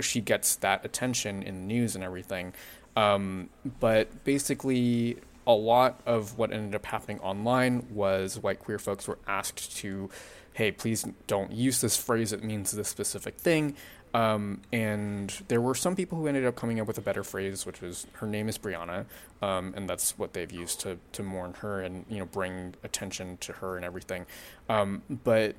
[0.00, 2.52] she gets that attention in the news and everything.
[2.96, 3.48] Um,
[3.80, 9.18] but basically, a lot of what ended up happening online was white queer folks were
[9.26, 10.10] asked to,
[10.54, 13.74] hey, please don't use this phrase, it means this specific thing.
[14.14, 17.66] Um, and there were some people who ended up coming up with a better phrase,
[17.66, 19.06] which was her name is Brianna,
[19.42, 23.38] um, and that's what they've used to to mourn her and you know bring attention
[23.38, 24.24] to her and everything.
[24.68, 25.56] Um, but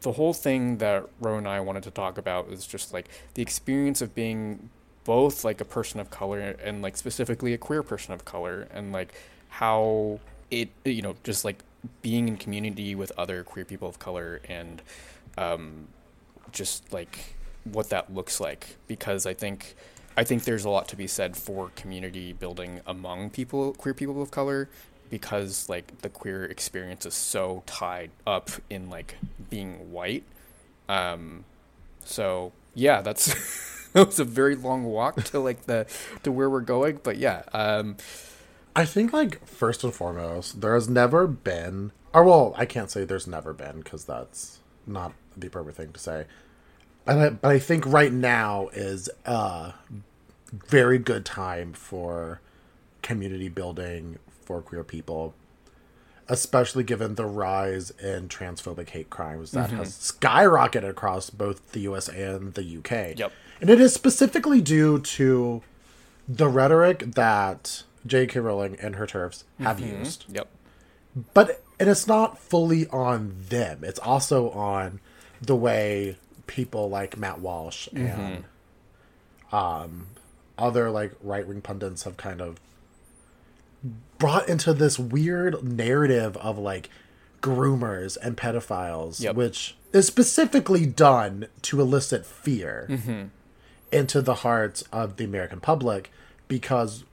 [0.00, 3.42] the whole thing that Ro and I wanted to talk about is just like the
[3.42, 4.70] experience of being
[5.08, 8.92] both like a person of color and like specifically a queer person of color and
[8.92, 9.14] like
[9.48, 11.60] how it you know just like
[12.02, 14.82] being in community with other queer people of color and
[15.38, 15.88] um,
[16.52, 19.74] just like what that looks like because I think
[20.14, 24.20] I think there's a lot to be said for community building among people queer people
[24.20, 24.68] of color
[25.08, 29.16] because like the queer experience is so tied up in like
[29.48, 30.24] being white.
[30.86, 31.46] Um,
[32.04, 33.34] so yeah, that's
[34.04, 35.86] that was a very long walk to like the
[36.22, 37.42] to where we're going, but yeah.
[37.52, 37.96] Um,
[38.76, 43.04] I think like first and foremost, there has never been, or well, I can't say
[43.04, 46.26] there's never been because that's not the appropriate thing to say.
[47.04, 49.74] But I, but I think right now is a
[50.52, 52.40] very good time for
[53.02, 55.34] community building for queer people,
[56.28, 62.08] especially given the rise in transphobic hate crimes that has skyrocketed across both the US
[62.08, 63.18] and the UK.
[63.18, 63.32] Yep.
[63.60, 65.62] And it is specifically due to
[66.28, 68.40] the rhetoric that J.K.
[68.40, 69.98] Rowling and her TERFs have mm-hmm.
[70.00, 70.24] used.
[70.28, 70.48] yep.
[71.34, 73.82] But and it's not fully on them.
[73.82, 75.00] It's also on
[75.40, 76.16] the way
[76.46, 78.06] people like Matt Walsh mm-hmm.
[78.06, 78.44] and
[79.52, 80.06] um
[80.58, 82.58] other like right wing pundits have kind of
[84.18, 86.90] brought into this weird narrative of like
[87.40, 89.36] groomers and pedophiles, Yep.
[89.36, 93.26] which is specifically done to elicit fear mm-hmm.
[93.92, 96.10] Into the hearts of the American public
[96.48, 97.04] because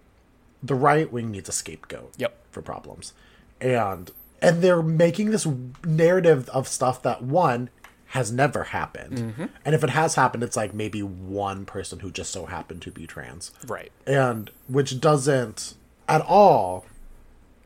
[0.64, 2.36] the right wing needs a scapegoat Yep.
[2.52, 3.14] for problems.
[3.62, 4.12] And
[4.42, 5.48] and they're making this
[5.86, 7.70] narrative of stuff that one
[8.08, 9.18] has never happened.
[9.18, 9.46] Mm-hmm.
[9.64, 12.92] And if it has happened it's like maybe one person who just so happened to
[12.92, 13.92] be trans Right.
[14.06, 15.76] and which doesn't
[16.08, 16.86] at all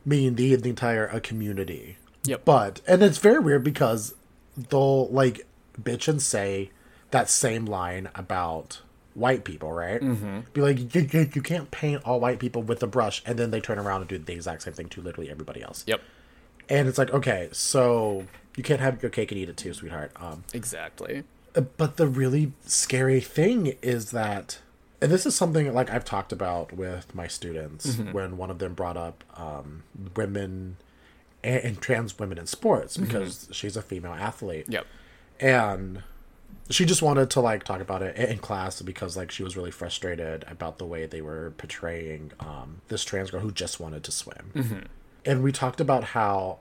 [0.04, 1.96] mean the, the entire a community.
[2.24, 2.44] Yep.
[2.44, 4.14] But and it's very weird because
[4.56, 5.46] they'll like
[5.80, 6.70] bitch and say
[7.10, 8.80] that same line about
[9.14, 10.00] white people, right?
[10.00, 10.40] Mm-hmm.
[10.52, 13.50] Be like, you, you, you can't paint all white people with a brush, and then
[13.50, 15.84] they turn around and do the exact same thing to literally everybody else.
[15.86, 16.00] Yep.
[16.68, 20.12] And it's like, okay, so you can't have your cake and eat it too, sweetheart.
[20.16, 21.24] Um, Exactly.
[21.76, 24.60] but the really scary thing is that
[25.02, 28.74] and this is something like i've talked about with my students when one of them
[28.74, 29.82] brought up um,
[30.14, 30.76] women
[31.42, 34.86] and, and trans women in sports because she's a female athlete Yep.
[35.40, 36.02] and
[36.70, 39.70] she just wanted to like talk about it in class because like she was really
[39.70, 44.12] frustrated about the way they were portraying um, this trans girl who just wanted to
[44.12, 44.88] swim
[45.24, 46.58] and we talked about how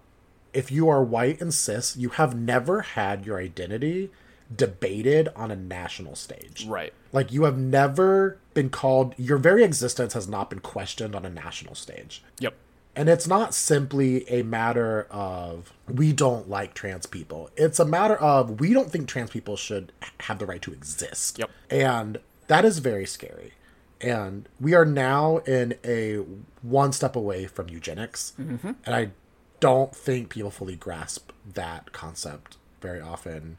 [0.53, 4.09] if you are white and cis you have never had your identity
[4.55, 6.91] debated on a national stage Right.
[7.11, 11.29] like you have never been called your very existence has not been questioned on a
[11.29, 12.55] national stage Yep.
[12.95, 17.49] And it's not simply a matter of we don't like trans people.
[17.55, 21.39] It's a matter of we don't think trans people should have the right to exist.
[21.39, 21.49] Yep.
[21.69, 23.53] And that is very scary.
[24.01, 26.23] And we are now in a
[26.61, 28.33] one step away from eugenics.
[28.39, 28.71] Mm-hmm.
[28.85, 29.11] And I
[29.59, 33.57] don't think people fully grasp that concept very often.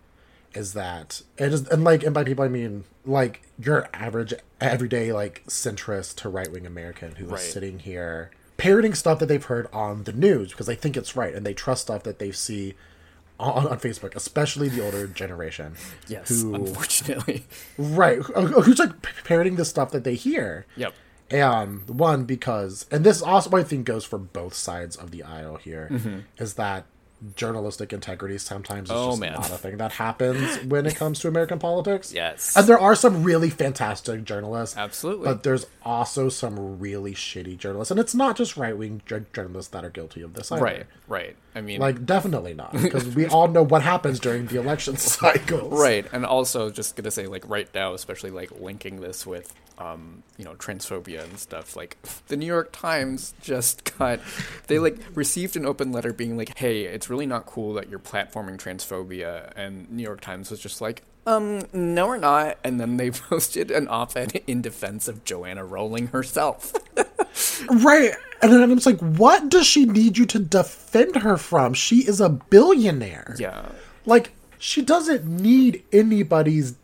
[0.53, 5.13] Is that it is and like and by people I mean like your average everyday
[5.13, 7.41] like centrist to right wing American who is Right.
[7.41, 11.35] sitting here parroting stuff that they've heard on the news because they think it's right
[11.35, 12.75] and they trust stuff that they see
[13.39, 15.77] on, on Facebook, especially the older generation.
[16.09, 16.29] Yes.
[16.29, 17.47] Who Unfortunately.
[17.79, 20.67] right uh, who's like parroting the stuff that they hear.
[20.77, 20.93] Yep.
[21.31, 25.57] And one because and this also I think goes for both sides of the aisle
[25.57, 26.19] here mm-hmm.
[26.37, 26.85] is that
[27.37, 28.97] journalistic integrity sometimes is.
[28.97, 29.33] Oh, just man.
[29.33, 32.13] not a thing that happens when it comes to American politics.
[32.21, 32.55] Yes.
[32.57, 34.77] And there are some really fantastic journalists.
[34.77, 35.25] Absolutely.
[35.25, 37.91] But there's also some really shitty journalists.
[37.91, 40.63] And it's not just right wing journalists that are guilty of this either.
[40.63, 40.87] Right.
[41.09, 41.37] Right.
[41.55, 41.81] I mean.
[41.81, 42.73] Like, definitely not.
[42.91, 45.73] Because we all know what happens during the election cycles.
[45.73, 50.23] Right, and also just gonna say like right now, especially like linking this with um,
[50.37, 51.75] you know transphobia and stuff.
[51.75, 51.97] Like
[52.29, 54.21] the New York Times just got
[54.67, 57.99] they like received an open letter being like, "Hey, it's really not cool that you're
[57.99, 61.03] platforming transphobia," and New York Times was just like.
[61.27, 62.57] Um, no, we're not.
[62.65, 66.73] And then they posted an op-ed in defense of Joanna Rowling herself.
[67.71, 68.13] Right.
[68.43, 71.75] And then I'm just like, what does she need you to defend her from?
[71.75, 73.37] She is a billionaire.
[73.39, 73.67] yeah,
[74.07, 76.75] Like, she doesn't need anybody's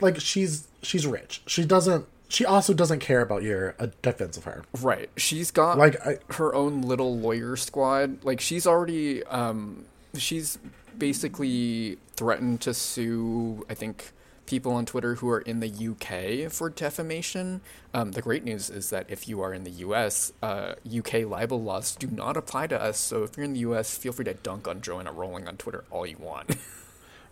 [0.00, 1.42] like she's she's rich.
[1.46, 4.62] She doesn't she also doesn't care about your uh, defense of her.
[4.80, 5.10] Right.
[5.18, 8.24] She's got Like, I- her own little lawyer squad.
[8.24, 9.84] Like she's already um
[10.16, 10.58] she's
[10.96, 14.12] basically threatened to sue I think
[14.46, 17.60] people on Twitter who are in the UK for defamation.
[17.94, 21.62] Um, the great news is that if you are in the US, uh, UK libel
[21.62, 22.98] laws do not apply to us.
[22.98, 25.84] So if you're in the US, feel free to dunk on Joanna Rowling on Twitter
[25.90, 26.56] all you want.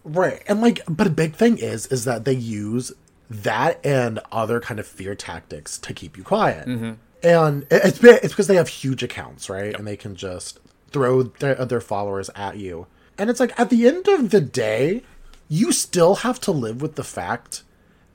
[0.05, 0.43] Right.
[0.47, 2.93] And like but a big thing is is that they use
[3.31, 6.67] that and other kind of fear tactics to keep you quiet.
[6.67, 6.93] Mm-hmm.
[7.23, 9.75] And it's it's because they have huge accounts, right?
[9.75, 10.61] And they can just
[10.91, 12.87] throw their their followers at you.
[13.19, 15.03] And it's like at the end of the day,
[15.49, 17.65] you still have to live with the fact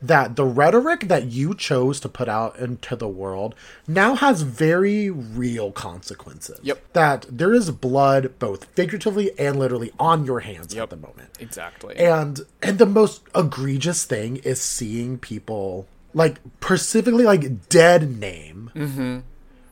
[0.03, 3.55] that the rhetoric that you chose to put out into the world
[3.87, 6.59] now has very real consequences.
[6.61, 6.93] Yep.
[6.93, 10.83] That there is blood both figuratively and literally on your hands Yep.
[10.83, 11.29] at the moment.
[11.39, 11.95] exactly.
[11.95, 19.19] And and the most egregious thing is seeing people like specifically like dead name mm-hmm.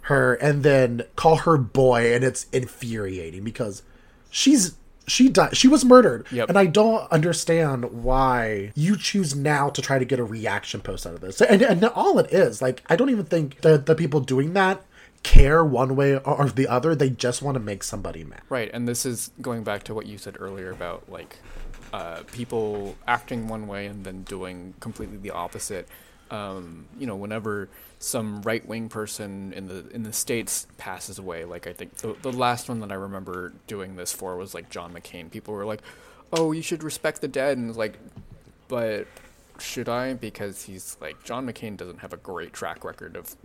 [0.02, 3.84] her and then call her boy and it's infuriating because
[4.30, 4.76] she's
[5.12, 6.26] she died she was murdered.
[6.32, 6.50] Yep.
[6.50, 11.06] and i don't understand why you choose now to try to get a reaction post
[11.06, 11.42] out of this.
[11.42, 14.82] And, and all it is like i don't even think the, the people doing that
[15.24, 16.96] care one way or the other.
[16.96, 18.42] They just want to make somebody mad.
[18.50, 21.38] Right, and this is going back to what you said earlier about like
[21.94, 25.88] uh, people acting one way and then doing completely the opposite.
[26.32, 31.46] Um, you know, whenever some right wing person in the in the states passes away,
[31.46, 34.70] like I think the the last one that I remember doing this for was like
[34.70, 35.30] John McCain.
[35.30, 35.82] People were like,
[36.32, 38.00] "Oh, you should respect the dead," and like,
[38.70, 39.08] but
[39.60, 40.14] should I?
[40.14, 43.36] Because he's like John McCain doesn't have a great track record of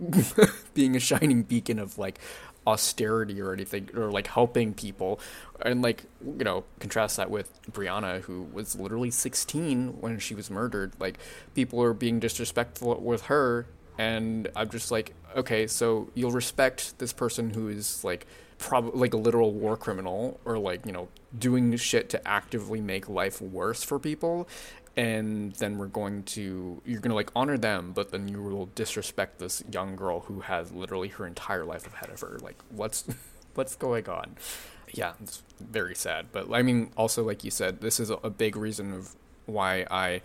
[0.73, 2.19] being a shining beacon of like
[2.67, 5.19] austerity or anything or like helping people.
[5.61, 10.51] And like you know contrast that with Brianna who was literally 16 when she was
[10.51, 10.93] murdered.
[10.99, 11.17] Like
[11.55, 13.65] people are being disrespectful with her
[13.97, 18.27] and I'm just like okay so you'll respect this person who is like
[18.57, 23.09] probably like a literal war criminal or like you know doing shit to actively make
[23.09, 24.47] life worse for people
[24.97, 28.65] and then we're going to you're going to like honor them but then you will
[28.73, 32.39] disrespect this young girl who has literally her entire life ahead of her.
[32.41, 33.05] Like what's
[33.53, 34.35] what's going on?
[34.91, 38.55] Yeah it's very sad but i mean also like you said this is a, big
[38.55, 40.21] reason of why i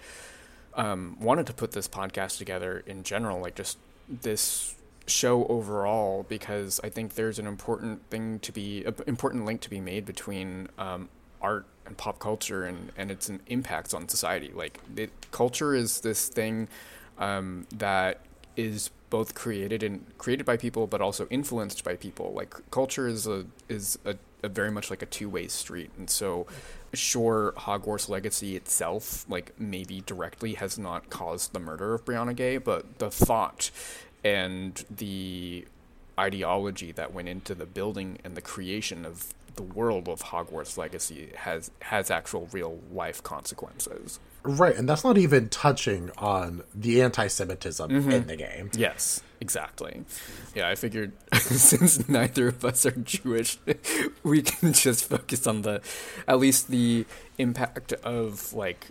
[0.74, 4.74] um, wanted to put this podcast together in general like just this
[5.06, 9.70] show overall because i think there's an important thing to be an important link to
[9.70, 11.08] be made between um,
[11.42, 14.52] art and pop culture and, and its impacts on society.
[14.54, 16.68] Like it, culture is this thing
[17.18, 18.20] um, that
[18.56, 22.32] is both created and created by people, but also influenced by people.
[22.32, 26.08] Like culture is a is a, a very much like a two way street, and
[26.08, 26.46] so
[26.94, 32.58] sure, Hogwarts Legacy itself, like maybe directly, has not caused the murder of Brianna Ghey,
[32.58, 33.70] but the thought
[34.24, 35.66] and the
[36.18, 41.30] ideology that went into the building and the creation of the world of Hogwarts Legacy
[41.36, 44.18] has has actual real life consequences.
[44.42, 50.04] right and that's not even touching on the anti-semitism in the game Yes, exactly.
[50.54, 53.58] Yeah, I figured since neither of us are Jewish,
[54.22, 55.80] we can just focus on the
[56.26, 57.06] at least the
[57.38, 58.88] impact of like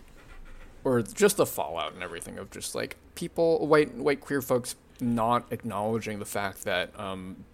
[0.84, 5.44] or just the fallout and everything of just like people white white queer folks not
[5.50, 7.44] acknowledging the fact that um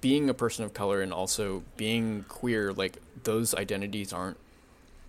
[0.00, 4.38] being a person of color and also being queer like those identities aren't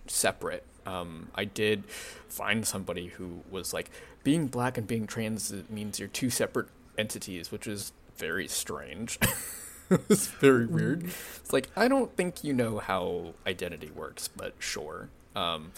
[0.06, 0.64] separate.
[0.84, 3.90] Um, I did find somebody who was like,
[4.24, 9.18] being black and being trans means you're two separate entities, which is very strange.
[10.08, 11.04] it's very weird.
[11.04, 15.08] It's like I don't think you know how identity works, but sure.
[15.34, 15.72] Um,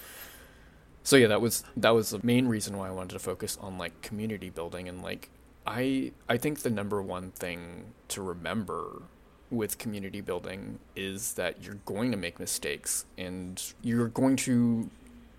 [1.03, 3.79] so yeah, that was that was the main reason why I wanted to focus on
[3.79, 5.31] like community building and like
[5.67, 9.03] I I think the number one thing to remember
[9.51, 14.91] with community building is that you're going to make mistakes and you're going to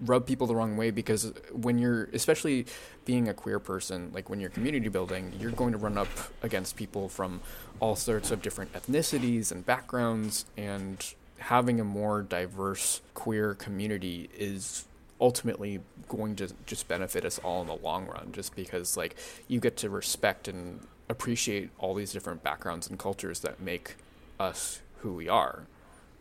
[0.02, 2.66] rub people the wrong way because when you're especially
[3.06, 6.08] being a queer person like when you're community building you're going to run up
[6.44, 7.40] against people from
[7.80, 14.86] all sorts of different ethnicities and backgrounds and having a more diverse queer community is
[15.19, 19.16] ultimately going to just benefit us all in the long run just because like
[19.47, 23.95] you get to respect and appreciate all these different backgrounds and cultures that make
[24.39, 25.63] us who we are.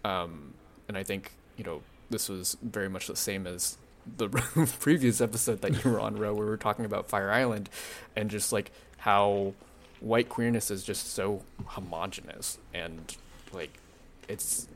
[0.05, 0.55] Um,
[0.89, 3.79] and i think you know this was very much the same as
[4.19, 4.29] the
[4.81, 7.71] previous episode that you were on Ro, where we were talking about fire island
[8.15, 9.55] and just like how
[10.01, 13.17] white queerness is just so homogenous and
[13.53, 13.79] like
[14.29, 14.69] it's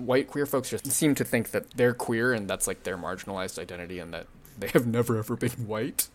[0.00, 3.58] white queer folks just seem to think that they're queer and that's like their marginalized
[3.58, 4.26] identity and that
[4.58, 6.08] they have never ever been white.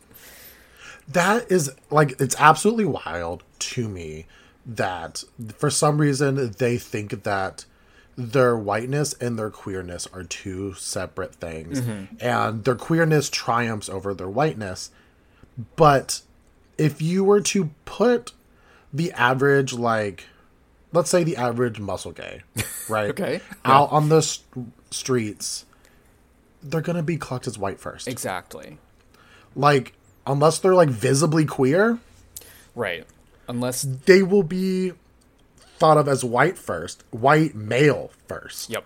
[1.08, 4.26] that is like it's absolutely wild to me
[4.66, 5.24] that
[5.58, 7.66] for some reason they think that
[8.18, 12.16] their whiteness and their queerness are two separate things, mm-hmm.
[12.20, 14.92] and their queerness triumphs over their whiteness.
[15.76, 16.22] But
[16.78, 18.32] if you were to put
[18.94, 20.28] the average, like,
[20.96, 22.42] let's say the average muscle gay,
[22.90, 23.10] right?
[23.12, 23.42] Okay.
[23.64, 24.40] Out on the s-
[24.92, 25.66] streets,
[26.64, 28.08] they're gonna be clocked as white first.
[28.08, 28.78] Exactly.
[29.56, 29.94] Like,
[30.26, 32.00] unless they're like visibly queer,
[32.74, 33.06] Right.
[33.48, 33.84] Unless.
[33.84, 34.92] they will be
[35.78, 38.70] thought of as white first, white male first.
[38.70, 38.84] Yep.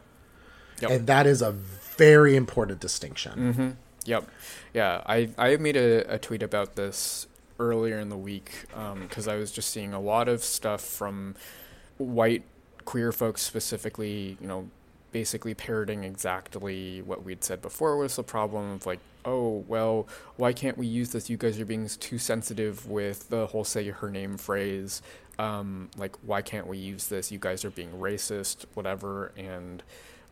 [0.82, 0.92] Yep.
[0.92, 3.32] And that is a very important distinction.
[3.54, 3.70] Mm-hmm.
[4.06, 4.30] Yep.
[4.74, 7.28] Yeah, I, I made a, a tweet about this
[7.60, 11.36] earlier in the week um, because I was just seeing a lot of stuff from
[12.00, 12.44] white
[12.86, 14.70] queer folks specifically, you know,
[15.12, 20.54] basically parroting exactly what we'd said before was the problem of like, oh, well, why
[20.54, 21.30] can't we use this?
[21.30, 25.02] You guys are being too sensitive with the whole say her name phrase.
[25.38, 27.32] Um, like, why can't we use this?
[27.32, 29.32] You guys are being racist, whatever.
[29.38, 29.84] And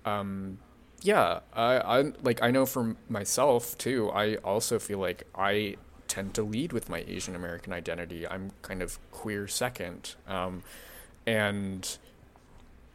[0.06, 0.58] um,
[1.02, 4.10] yeah, I, I like I know for myself too.
[4.12, 8.28] I also feel like I tend to lead with my Asian American identity.
[8.28, 10.64] I'm kind of queer second, um,
[11.28, 11.98] and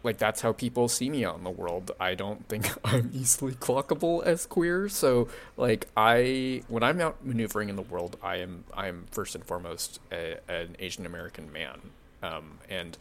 [0.02, 1.92] like that's how people see me out in the world.
[2.00, 4.88] I don't think I'm easily clockable as queer.
[4.88, 9.36] So like I when I'm out maneuvering in the world, I am I am first
[9.36, 11.78] and foremost a, an Asian American man,
[12.22, 12.98] um, and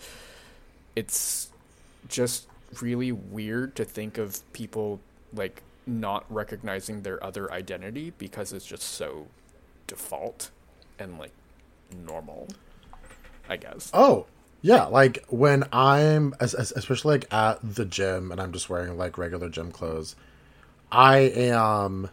[0.96, 1.50] it's
[2.08, 2.48] just
[2.82, 5.00] really weird to think of people
[5.34, 9.28] like not recognizing their other identity because it's just so
[9.88, 10.52] default
[11.00, 11.32] and like
[12.06, 12.48] normal
[13.50, 14.26] i guess Oh,
[14.62, 14.86] yeah.
[14.86, 19.18] Like when I'm, es- es- especially like at the gym and I'm just wearing like
[19.18, 20.16] regular gym clothes,
[20.92, 22.10] I am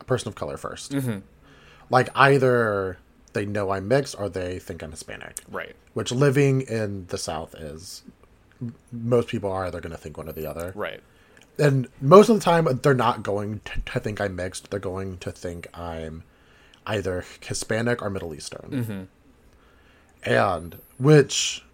[0.00, 1.18] a person of color 1st mm-hmm.
[1.90, 2.98] Like either
[3.32, 5.40] they know I'm mixed or they think I'm Hispanic.
[5.50, 8.02] right Which living in the South is,
[8.92, 10.72] most people are either going to think one or the other.
[10.74, 11.00] right
[11.58, 14.70] and most of the time they're not going to, to think I'm mixed.
[14.70, 16.22] They're going to think I'm
[16.86, 20.30] either Hispanic or Middle Eastern, mm-hmm.
[20.30, 21.64] and which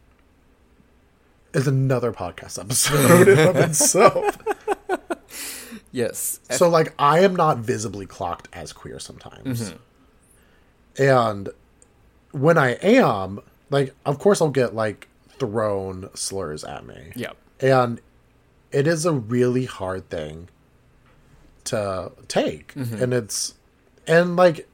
[1.54, 4.38] is another podcast episode in of itself.
[5.92, 9.70] yes So like I am not visibly clocked as queer sometimes.
[9.70, 11.02] Mm-hmm.
[11.02, 11.48] And
[12.32, 13.40] when I am,
[13.70, 17.12] like of course I'll get like thrown slurs at me.
[17.16, 18.00] yeah and
[18.72, 20.48] it is a really hard thing
[21.64, 23.02] to take mm-hmm.
[23.02, 23.54] and it's
[24.06, 24.68] and like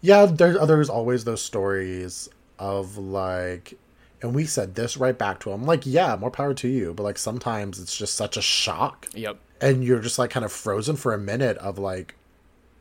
[0.00, 3.78] yeah there's there's always those stories of like
[4.22, 6.94] and we said this right back to him like yeah more power to you.
[6.94, 9.08] But like sometimes it's just such a shock.
[9.14, 9.38] Yep.
[9.60, 12.14] And you're just like kind of frozen for a minute of like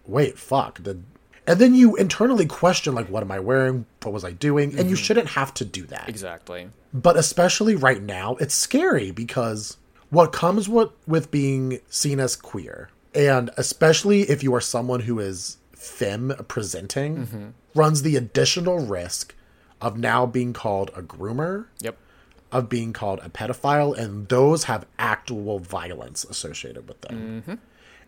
[0.05, 0.81] wait fuck.
[0.81, 1.03] Did
[1.47, 3.85] and then you internally question like what am i wearing?
[4.03, 4.77] What was i doing?
[4.77, 5.03] And you mm-hmm.
[5.03, 6.09] shouldn't have to do that.
[6.09, 6.69] Exactly.
[6.93, 9.77] But especially right now, it's scary because
[10.09, 15.19] what comes with, with being seen as queer, and especially if you are someone who
[15.19, 17.47] is femme presenting, mm-hmm.
[17.75, 19.35] runs the additional risk
[19.81, 21.97] of now being called a groomer, yep.
[22.51, 27.43] of being called a pedophile, and those have actual violence associated with them.
[27.47, 27.55] Mm-hmm.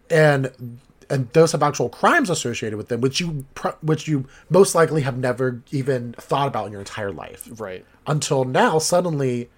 [0.09, 3.45] And and those have actual crimes associated with them, which you
[3.81, 7.47] which you most likely have never even thought about in your entire life.
[7.59, 7.85] Right.
[8.07, 9.49] Until now suddenly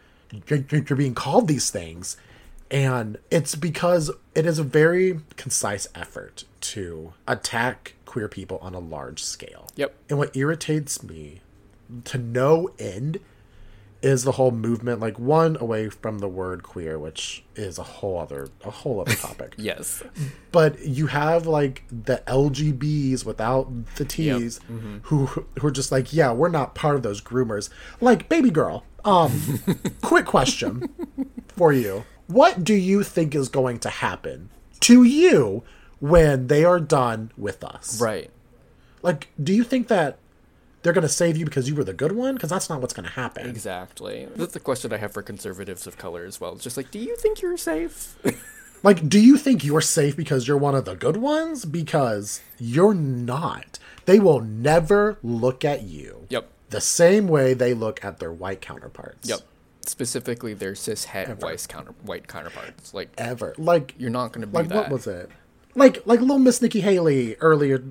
[0.47, 2.17] you're, you're you're being called these things.
[2.71, 8.79] And it's because it is a very concise effort to attack queer people on a
[8.79, 9.67] large scale.
[9.75, 9.95] Yep.
[10.09, 11.41] And what irritates me
[12.05, 13.19] to no end
[14.01, 18.19] is the whole movement like one away from the word queer which is a whole
[18.19, 19.55] other a whole other topic.
[19.57, 20.03] Yes.
[20.51, 24.59] But you have like the LGBs without the T's
[25.03, 27.69] who who are just like, yeah, we're not part of those groomers.
[28.01, 29.59] Like, baby girl, um,
[30.01, 30.89] quick question
[31.55, 34.49] for you: What do you think is going to happen
[34.81, 35.63] to you
[35.99, 38.01] when they are done with us?
[38.01, 38.29] right.
[39.01, 40.17] Like, do you think that
[40.83, 42.35] they're going to save you because you were the good one?
[42.35, 43.49] Because that's not what's going to happen.
[43.49, 46.91] exactly that's the question i have for conservatives of color as well it's just like
[46.91, 48.15] do you think you're safe
[48.83, 51.63] Like, do you think you're safe because you're one of the good ones?
[51.63, 53.79] Because you're not.
[54.03, 58.59] They will never look at you yep the same way they look at their white
[58.59, 59.29] counterparts.
[59.29, 59.39] yep
[59.85, 63.55] specifically their cis het white counter white counterparts like Ever.
[63.57, 65.29] Like, you're not going to be like that what was it?
[65.75, 67.81] Like, like little Miss Nikki Haley earlier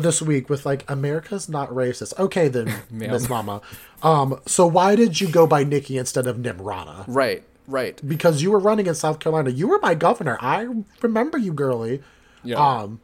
[0.00, 2.18] this week with like America's not racist.
[2.18, 3.60] Okay then, Miss Mama.
[4.02, 7.04] Um, so why did you go by Nikki instead of Nimrata?
[7.06, 9.50] right right Because you were running in South Carolina.
[9.50, 10.36] You were my governor.
[10.40, 10.66] I
[11.02, 12.02] remember you, girly.
[12.42, 13.00] yeah Um,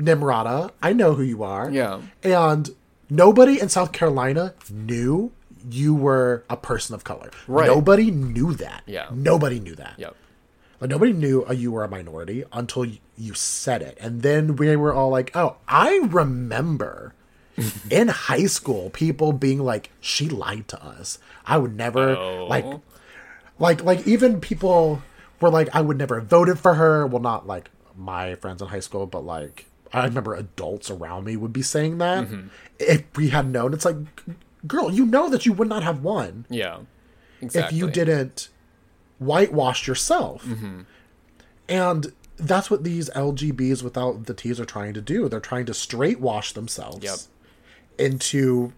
[0.00, 1.70] Nimrata, I know who you are.
[1.70, 2.00] Yeah.
[2.22, 2.70] And
[3.08, 5.30] nobody in South Carolina knew
[5.70, 7.30] you were a person of color.
[7.46, 7.66] Right.
[7.68, 8.82] Nobody knew that.
[8.86, 9.08] Yeah.
[9.12, 9.94] Nobody knew that.
[9.98, 10.16] Yep.
[10.82, 12.84] Like nobody knew you were a minority until
[13.16, 17.14] you, said it, and then we were all like, "Oh, I remember."
[17.90, 22.46] in high school, people being like, "She lied to us." I would never Oh.
[22.46, 22.66] like,
[23.60, 25.02] like, like even people
[25.40, 28.66] were like, "I would never have voted for her." Well, not like my friends in
[28.66, 32.26] high school, but like I remember adults around me would be saying that.
[32.26, 32.48] Mm-hmm.
[32.80, 33.96] If we had known, it's like,
[34.66, 36.78] girl, you know that you would not have won Yeah.
[37.40, 37.76] Exactly.
[37.76, 38.48] if you didn't
[39.24, 40.46] whitewash yourself.
[41.68, 45.28] And that's what these LGBs without the T's are trying to do.
[45.28, 47.18] They're trying to straight wash themselves Yep.
[47.98, 48.72] into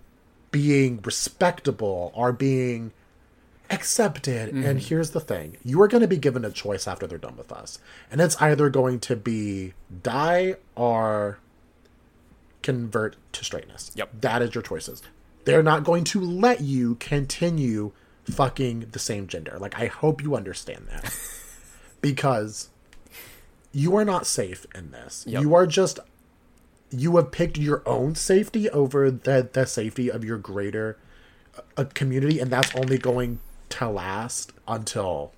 [0.50, 2.92] being respectable or being
[3.70, 4.50] accepted.
[4.50, 4.64] Mm-hmm.
[4.64, 7.36] And here's the thing you are going to be given a choice after they're done
[7.36, 7.78] with us.
[8.10, 9.72] And it's either going to be
[10.02, 11.38] die or
[12.62, 13.90] convert to straightness.
[13.94, 14.10] Yep.
[14.20, 15.02] That is your choices.
[15.44, 17.92] They're not going to let you continue
[18.24, 19.58] fucking the same gender.
[19.58, 21.16] Like, I hope you understand that.
[22.00, 22.68] because
[23.72, 25.24] you are not safe in this.
[25.26, 25.42] Yep.
[25.42, 25.98] You are just.
[26.90, 30.96] You have picked your own safety over the, the safety of your greater
[31.76, 35.32] uh, community, and that's only going to last until.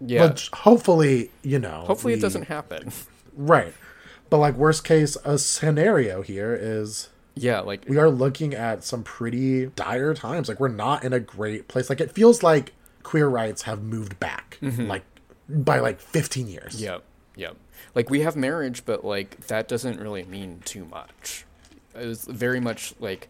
[0.00, 0.28] Yeah.
[0.28, 1.84] But hopefully, you know.
[1.86, 2.92] Hopefully, it doesn't happen.
[3.34, 3.74] Right.
[4.28, 7.60] But, like, worst case a scenario here is yeah.
[7.60, 7.84] Like.
[7.88, 10.48] we are looking at some pretty dire times.
[10.48, 11.88] Like we're not in a great place.
[11.88, 12.72] Like it feels like
[13.02, 14.86] queer rights have moved back, mm-hmm.
[14.86, 15.04] like
[15.48, 16.80] by like fifteen years.
[16.80, 17.02] Yep.
[17.36, 17.56] Yep.
[17.94, 21.44] Like we have marriage, but like that doesn't really mean too much.
[21.94, 23.28] It was very much like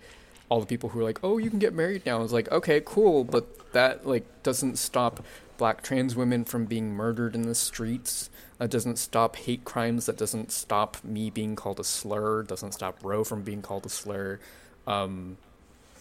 [0.48, 2.82] all the people who are like, "Oh, you can get married now." It's like, okay,
[2.84, 5.24] cool, but that like doesn't stop
[5.56, 8.30] black trans women from being murdered in the streets.
[8.60, 10.04] That doesn't stop hate crimes.
[10.04, 12.42] That doesn't stop me being called a slur.
[12.42, 14.38] Doesn't stop Ro from being called a slur.
[14.86, 15.38] Um,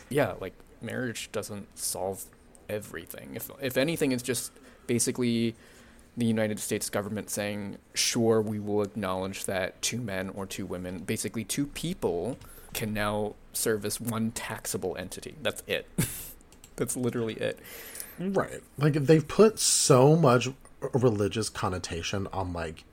[0.10, 0.52] yeah, like
[0.82, 2.26] marriage doesn't solve
[2.68, 3.30] everything.
[3.36, 4.52] If if anything, it's just
[4.88, 5.56] basically
[6.18, 11.00] the United States government saying, "Sure, we will acknowledge that two men or two women,
[11.00, 12.38] basically two people,
[12.74, 15.88] can now serve as one taxable entity." That's it.
[16.76, 17.58] That's literally it.
[18.20, 18.60] Right.
[18.78, 20.50] Like they've put so much
[20.94, 22.84] religious connotation on like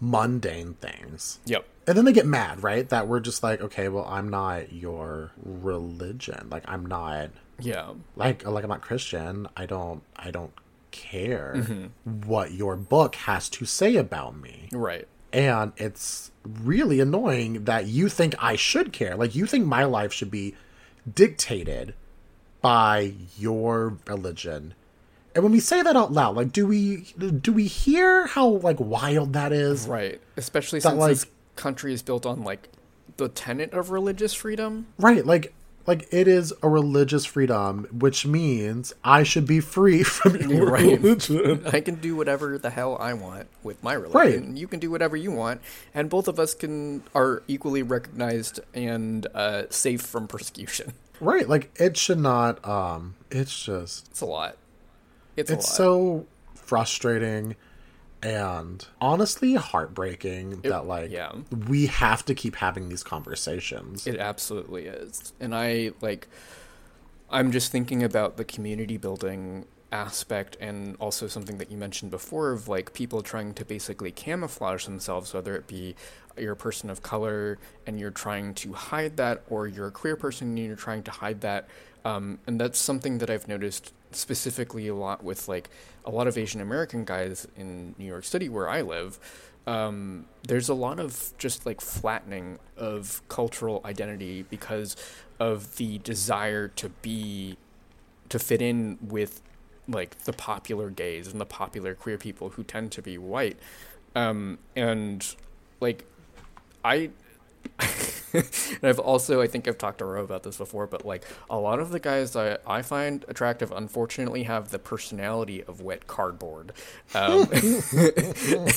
[0.00, 1.38] mundane things.
[1.46, 1.64] Yep.
[1.86, 2.88] And then they get mad, right?
[2.88, 6.48] That we're just like, okay, well, I'm not your religion.
[6.50, 7.90] Like I'm not Yeah.
[8.16, 9.48] like like I'm not Christian.
[9.56, 10.52] I don't I don't
[10.90, 12.28] care Mm-hmm.
[12.28, 14.68] what your book has to say about me.
[14.72, 15.06] Right.
[15.32, 19.14] And it's really annoying that you think I should care.
[19.16, 20.54] Like you think my life should be
[21.12, 21.94] dictated
[22.60, 24.74] by your religion.
[25.34, 28.80] And when we say that out loud, like do we do we hear how like
[28.80, 29.86] wild that is?
[29.86, 30.20] Right.
[30.36, 31.26] Especially That, since like- this
[31.56, 32.68] country is built on like
[33.16, 34.86] the tenet of religious freedom.
[34.98, 35.52] Right, like
[35.86, 41.00] like it is a religious freedom, which means I should be free from your Right.
[41.00, 41.62] religion.
[41.66, 44.48] I can do whatever the hell I want with my religion.
[44.48, 44.56] Right.
[44.58, 45.60] You can do whatever you want,
[45.94, 50.92] and both of us can are equally recognized and uh, safe from persecution.
[51.20, 54.56] Right, like it should not um it's just It's a lot.
[55.40, 57.56] It's, it's so frustrating
[58.22, 61.32] and honestly heartbreaking that like yeah.
[61.68, 64.06] we have to keep having these conversations.
[64.06, 65.32] It absolutely is.
[65.40, 66.28] And I like
[67.30, 72.52] I'm just thinking about the community building aspect and also something that you mentioned before
[72.52, 75.96] of like people trying to basically camouflage themselves whether it be
[76.38, 80.14] you're a person of color and you're trying to hide that or you're a queer
[80.14, 81.66] person and you're trying to hide that
[82.04, 85.70] um, and that's something that I've noticed specifically a lot with like
[86.04, 89.18] a lot of Asian American guys in New York City where I live
[89.66, 94.96] um, there's a lot of just like flattening of cultural identity because
[95.38, 97.56] of the desire to be
[98.30, 99.42] to fit in with
[99.86, 103.58] like the popular gays and the popular queer people who tend to be white.
[104.14, 105.34] Um, and
[105.80, 106.04] like
[106.84, 107.10] i
[108.34, 111.58] and I've also I think I've talked to Ro about this before, but like a
[111.58, 116.72] lot of the guys I, I find attractive unfortunately have the personality of wet cardboard.
[117.14, 117.48] Um,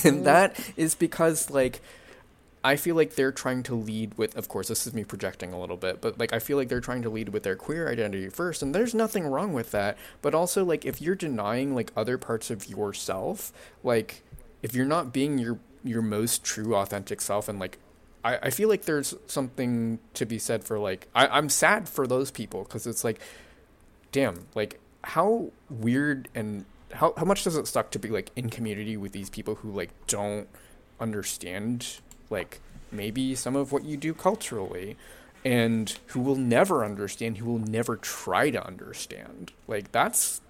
[0.04, 1.82] and that is because like
[2.64, 5.60] I feel like they're trying to lead with of course this is me projecting a
[5.60, 8.30] little bit, but like I feel like they're trying to lead with their queer identity
[8.30, 9.98] first and there's nothing wrong with that.
[10.22, 13.52] But also like if you're denying like other parts of yourself,
[13.84, 14.24] like
[14.62, 17.78] if you're not being your your most true authentic self and like
[18.24, 22.08] I, I feel like there's something to be said for like I, I'm sad for
[22.08, 23.20] those people because it's like
[24.12, 28.50] damn like how weird and how, how much does it suck to be like in
[28.50, 30.48] community with these people who like don't
[31.00, 32.00] understand
[32.30, 32.60] like
[32.92, 34.96] maybe some of what you do culturally
[35.46, 39.52] and who will never understand, who will never try to understand.
[39.68, 40.42] Like that's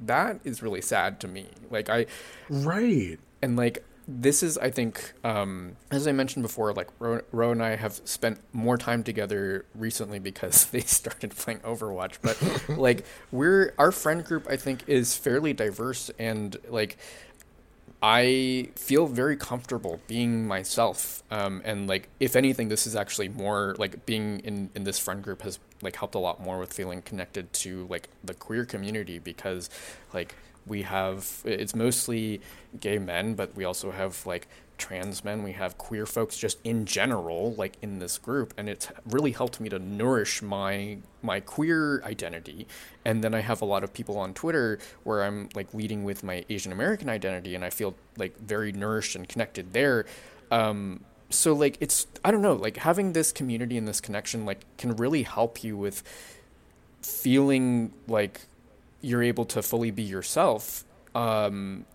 [0.00, 1.46] that is really sad to me.
[1.70, 2.06] Like I
[2.50, 3.18] right.
[3.40, 7.62] And like this is I think um as I mentioned before like Ro, Ro and
[7.62, 13.74] I have spent more time together recently because they started playing Overwatch but like we're
[13.78, 16.98] our friend group I think is fairly diverse and like
[18.02, 21.22] I feel very comfortable being myself.
[21.30, 25.22] Um, and like, if anything, this is actually more like being in, in this friend
[25.22, 29.18] group has like helped a lot more with feeling connected to like the queer community
[29.18, 29.70] because
[30.12, 30.34] like
[30.66, 32.40] we have, it's mostly
[32.80, 34.48] gay men, but we also have like
[34.78, 38.88] trans men, we have queer folks just in general, like in this group, and it's
[39.06, 42.66] really helped me to nourish my my queer identity.
[43.04, 46.22] And then I have a lot of people on Twitter where I'm like leading with
[46.22, 50.06] my Asian American identity, and I feel like very nourished and connected there.
[50.50, 54.64] Um, so like it's I don't know, like having this community and this connection like
[54.78, 56.02] can really help you with
[57.02, 58.42] feeling like
[59.06, 60.84] you're able to fully be yourself
[61.14, 61.86] um,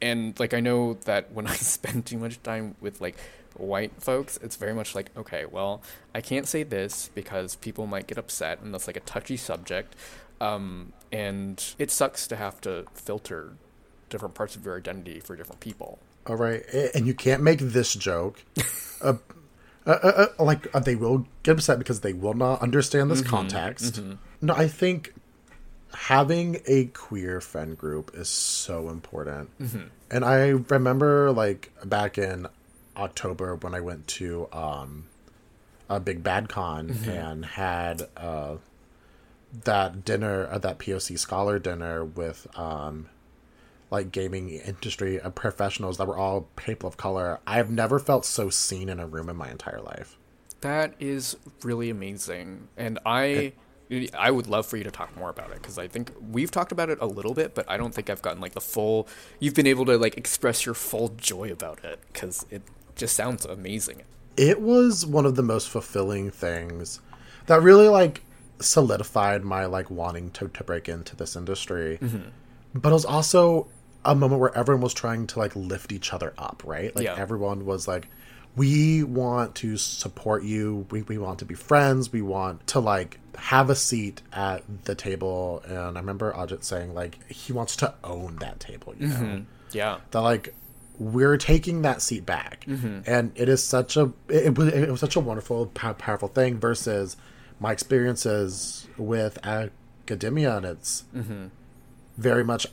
[0.00, 3.16] and like I know that when I spend too much time with like
[3.54, 5.82] white folks, it's very much like, okay, well,
[6.14, 9.96] I can't say this because people might get upset, and that's like a touchy subject.
[10.40, 13.54] Um, and it sucks to have to filter
[14.08, 15.98] different parts of your identity for different people.
[16.26, 16.62] All right,
[16.94, 18.44] and you can't make this joke.
[19.02, 19.14] uh,
[19.86, 23.20] uh, uh, uh like uh, they will get upset because they will not understand this
[23.20, 23.94] mm-hmm, context.
[23.94, 24.12] Mm-hmm.
[24.42, 25.14] No, I think
[25.94, 29.50] having a queer friend group is so important.
[29.60, 29.86] Mm-hmm.
[30.10, 32.46] And I remember like back in
[32.96, 35.06] October when I went to um,
[35.88, 37.10] a big bad con mm-hmm.
[37.10, 38.56] and had uh,
[39.64, 43.08] that dinner, uh, that POC scholar dinner with um,
[43.90, 47.40] like gaming industry uh, professionals that were all people of color.
[47.46, 50.18] I've never felt so seen in a room in my entire life.
[50.60, 52.68] That is really amazing.
[52.76, 53.24] And I.
[53.24, 53.56] It,
[54.16, 56.72] I would love for you to talk more about it because I think we've talked
[56.72, 59.08] about it a little bit, but I don't think I've gotten like the full.
[59.40, 62.62] You've been able to like express your full joy about it because it
[62.96, 64.02] just sounds amazing.
[64.36, 67.00] It was one of the most fulfilling things
[67.46, 68.22] that really like
[68.60, 71.98] solidified my like wanting to to break into this industry.
[72.00, 72.28] Mm-hmm.
[72.74, 73.68] But it was also
[74.04, 76.94] a moment where everyone was trying to like lift each other up, right?
[76.94, 77.16] Like yeah.
[77.16, 78.08] everyone was like
[78.56, 80.86] we want to support you.
[80.90, 82.12] We, we want to be friends.
[82.12, 85.62] We want to like have a seat at the table.
[85.64, 89.24] And I remember Ajit saying like he wants to own that table, you mm-hmm.
[89.24, 89.44] know?
[89.70, 89.98] Yeah.
[90.10, 90.54] That like
[90.98, 92.64] we're taking that seat back.
[92.66, 93.00] Mm-hmm.
[93.06, 96.58] And it is such a, it, it, was, it was such a wonderful, powerful thing
[96.58, 97.16] versus
[97.60, 100.56] my experiences with academia.
[100.56, 101.46] And it's mm-hmm.
[102.16, 102.66] very much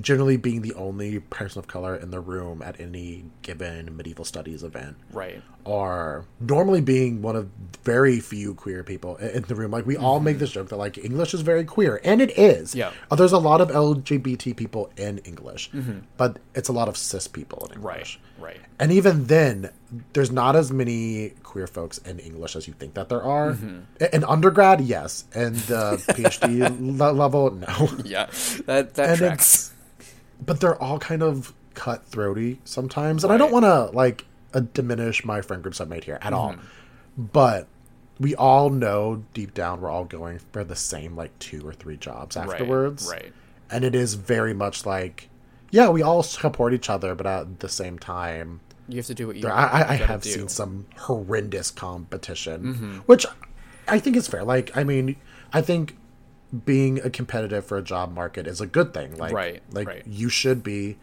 [0.00, 4.62] generally being the only person of color in the room at any given medieval studies
[4.62, 4.96] event.
[5.12, 5.42] Right.
[5.64, 7.50] Or normally being one of
[7.84, 9.70] very few queer people in the room.
[9.70, 10.04] Like we mm-hmm.
[10.04, 12.74] all make this joke that like English is very queer, and it is.
[12.74, 12.92] Yeah.
[13.10, 16.00] Uh, there's a lot of LGBT people in English, mm-hmm.
[16.16, 18.18] but it's a lot of cis people in English.
[18.38, 18.42] Right.
[18.42, 18.60] Right.
[18.80, 19.70] And even then,
[20.14, 23.52] there's not as many queer folks in English as you think that there are.
[23.52, 24.04] Mm-hmm.
[24.12, 27.90] In undergrad, yes, and uh, PhD level, no.
[28.04, 28.26] Yeah,
[28.66, 29.72] that that and tracks
[30.44, 33.36] but they're all kind of cutthroaty sometimes, and right.
[33.36, 36.34] I don't want to like uh, diminish my friend groups I've made here at mm-hmm.
[36.34, 36.56] all,
[37.16, 37.68] but
[38.18, 41.96] we all know deep down we're all going for the same like two or three
[41.96, 43.22] jobs afterwards, right?
[43.22, 43.32] right.
[43.70, 45.28] And it is very much like,
[45.70, 49.26] yeah, we all support each other, but at the same time, you have to do
[49.26, 49.48] what you.
[49.48, 50.30] I, I have do.
[50.30, 52.96] seen some horrendous competition, mm-hmm.
[53.06, 53.24] which
[53.88, 54.44] I think is fair.
[54.44, 55.16] Like, I mean,
[55.52, 55.96] I think
[56.64, 59.16] being a competitive for a job market is a good thing.
[59.16, 60.02] Like, right, like right.
[60.06, 60.96] you should be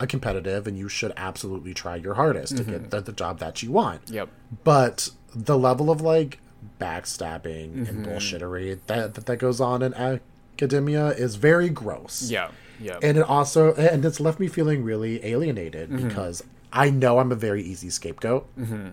[0.00, 2.64] a competitive and you should absolutely try your hardest mm-hmm.
[2.64, 2.90] to get mm-hmm.
[2.90, 4.02] the, the, job that you want.
[4.08, 4.28] Yep.
[4.64, 6.38] But the level of like
[6.80, 7.86] backstabbing mm-hmm.
[7.86, 12.30] and bullshittery that, that that goes on in academia is very gross.
[12.30, 12.50] Yeah.
[12.80, 12.98] Yeah.
[13.02, 16.08] And it also and it's left me feeling really alienated mm-hmm.
[16.08, 16.42] because
[16.72, 18.88] I know I'm a very easy scapegoat mm-hmm.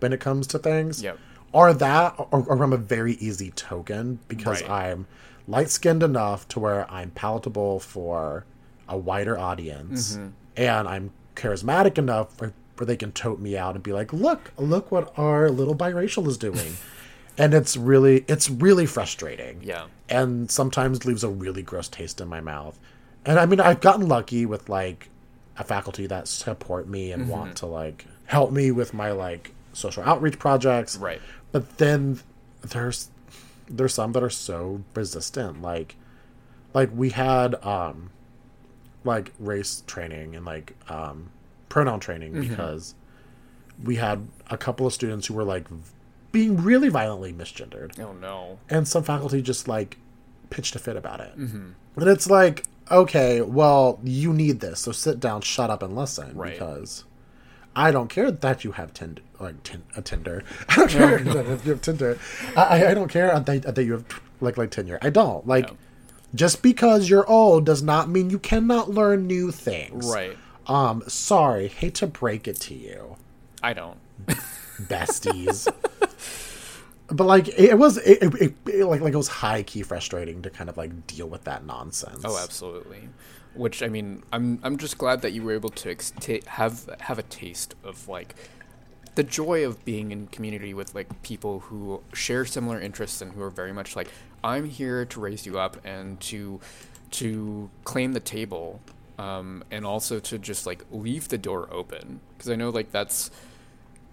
[0.00, 1.02] when it comes to things.
[1.02, 1.18] Yep
[1.52, 4.70] or that or, or I'm a very easy token because right.
[4.70, 5.06] I'm
[5.46, 8.44] light skinned enough to where I'm palatable for
[8.88, 10.28] a wider audience mm-hmm.
[10.56, 14.52] and I'm charismatic enough where, where they can tote me out and be like, look,
[14.56, 16.76] look what our little biracial is doing.
[17.38, 19.60] and it's really it's really frustrating.
[19.62, 19.86] Yeah.
[20.08, 22.78] And sometimes leaves a really gross taste in my mouth.
[23.24, 25.08] And I mean I've gotten lucky with like
[25.56, 27.32] a faculty that support me and mm-hmm.
[27.32, 30.96] want to like help me with my like social outreach projects.
[30.96, 31.20] Right.
[31.52, 32.20] But then
[32.62, 33.10] there's
[33.68, 35.62] there's some that are so resistant.
[35.62, 35.96] Like
[36.74, 38.10] like we had um
[39.04, 41.30] like race training and like um
[41.68, 42.48] pronoun training mm-hmm.
[42.48, 42.94] because
[43.82, 45.66] we had a couple of students who were like
[46.32, 47.98] being really violently misgendered.
[47.98, 48.58] Oh no.
[48.68, 49.98] And some faculty just like
[50.50, 51.38] pitched a fit about it.
[51.38, 51.70] Mm-hmm.
[51.96, 56.36] And it's like, okay, well, you need this, so sit down, shut up, and listen.
[56.36, 56.52] Right.
[56.52, 57.04] Because
[57.74, 60.44] I don't care that you have Tinder, like tin, a Tinder.
[60.68, 62.18] I don't care that you have Tinder.
[62.56, 64.04] I, I don't care that, that you have
[64.40, 64.98] like like tenure.
[65.02, 65.68] I don't like.
[65.68, 65.76] No.
[66.34, 70.06] Just because you're old does not mean you cannot learn new things.
[70.12, 70.36] Right.
[70.66, 73.16] Um, sorry, hate to break it to you,
[73.62, 73.98] I don't.
[74.82, 75.72] besties.
[77.08, 80.50] but like, it was it, it, it, like like it was high key frustrating to
[80.50, 82.22] kind of like deal with that nonsense.
[82.24, 83.08] Oh, absolutely.
[83.54, 86.90] Which I mean, I'm I'm just glad that you were able to ex- ta have
[87.00, 88.34] have a taste of like
[89.18, 93.42] the joy of being in community with like people who share similar interests and who
[93.42, 94.06] are very much like
[94.44, 96.60] I'm here to raise you up and to
[97.10, 98.78] to claim the table
[99.18, 102.20] um, and also to just like leave the door open.
[102.36, 103.32] Because I know like that's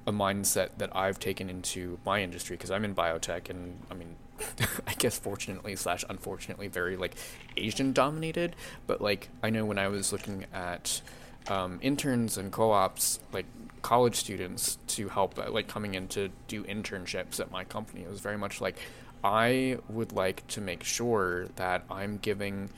[0.08, 4.16] a mindset that I've taken into my industry because I'm in biotech and I mean
[4.88, 7.14] I guess fortunately slash unfortunately very like
[7.58, 8.56] Asian dominated
[8.88, 11.02] but like I know when I was looking at
[11.48, 13.46] um, interns and co-ops like
[13.86, 18.02] college students to help uh, like coming in to do internships at my company.
[18.02, 18.78] It was very much like
[19.24, 22.72] I would like to make sure that I'm giving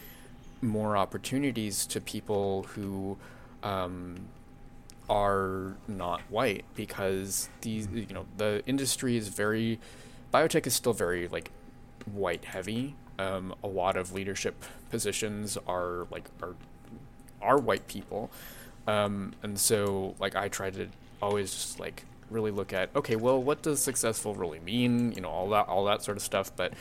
[0.62, 3.18] more opportunities to people who
[3.64, 4.28] um,
[5.10, 9.80] are not white because these you know the industry is very
[10.34, 11.52] biotech is still very like
[12.12, 12.96] white heavy.
[13.18, 16.56] Um, a lot of leadership positions are like are
[17.42, 18.30] are white people
[18.88, 20.88] um, and so like i try to
[21.22, 25.12] always just like really look at okay well what does successful really mean?
[25.14, 26.52] You know all that all that sort of stuff.
[26.56, 26.74] But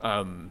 [0.00, 0.50] um,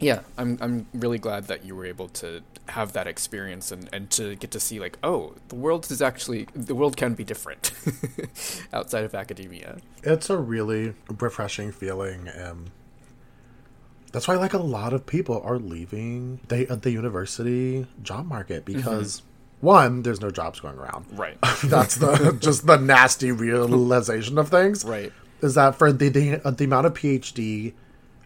[0.00, 4.10] yeah, I'm I'm really glad that you were able to have that experience and, and
[4.10, 7.72] to get to see like, oh, the world is actually the world can be different
[8.72, 9.78] outside of academia.
[10.02, 12.70] It's a really refreshing feeling, and
[14.12, 19.22] that's why like a lot of people are leaving the the university job market because
[19.60, 21.06] one, there's no jobs going around.
[21.12, 21.36] Right.
[21.64, 24.84] That's the just the nasty realization of things.
[24.84, 25.12] Right.
[25.40, 27.72] Is that for the the, the amount of PhD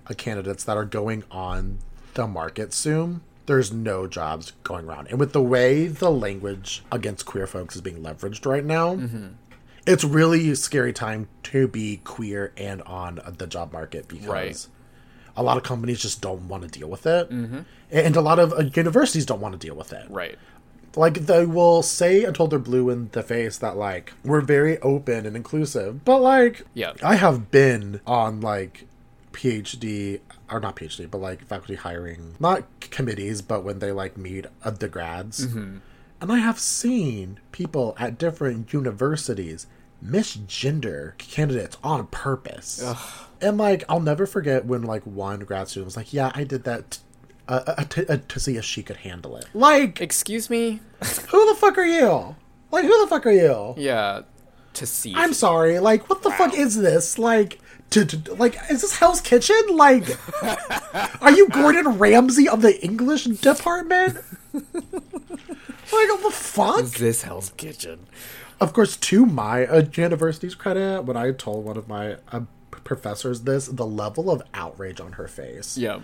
[0.09, 1.79] uh, candidates that are going on
[2.15, 5.09] the market soon, there's no jobs going around.
[5.09, 8.99] And with the way the language against queer folks is being leveraged right now,
[9.87, 14.67] it's really a scary time to be queer and on the job market because Right.
[15.37, 17.31] a lot of companies just don't want to deal with it.
[17.31, 20.39] And a lot of uh, universities don't want to deal with it Right.
[20.97, 25.25] Like they will say until they're blue in the face that like we're very open
[25.27, 26.05] and inclusive.
[26.05, 26.93] But like Yeah.
[27.03, 28.87] i have been on like
[29.33, 30.21] phd
[30.51, 34.71] or not phd but like faculty hiring not committees but when they like meet uh,
[34.71, 35.45] the grads.
[35.45, 35.81] And
[36.21, 39.67] i have seen people at different universities
[40.05, 42.83] misgender candidates on purpose.
[43.41, 46.65] And like i'll never forget when like one grad student was like yeah i did
[46.65, 47.01] that t-
[47.49, 50.81] uh, uh, to, uh, to see if she could handle it like Excuse me.
[51.29, 52.37] who the fuck are you?
[52.71, 53.75] Like, who the fuck are you?
[53.77, 54.23] Yeah.
[54.75, 55.13] To see.
[55.15, 55.79] I'm sorry.
[55.79, 57.19] Like, what the fuck is this?
[57.19, 59.61] Like, to, to, like, is this Hell's Kitchen?
[59.71, 60.05] Like,
[61.23, 64.17] are you Gordon Ramsay of the English department?
[64.55, 64.65] like,
[65.93, 66.81] what the fuck?
[66.83, 68.07] Is this Hell's Kitchen.
[68.61, 73.43] Of course, to my uh, university's credit, when I told one of my uh, professors
[73.43, 75.77] this, the level of outrage on her face.
[75.77, 76.01] Yeah.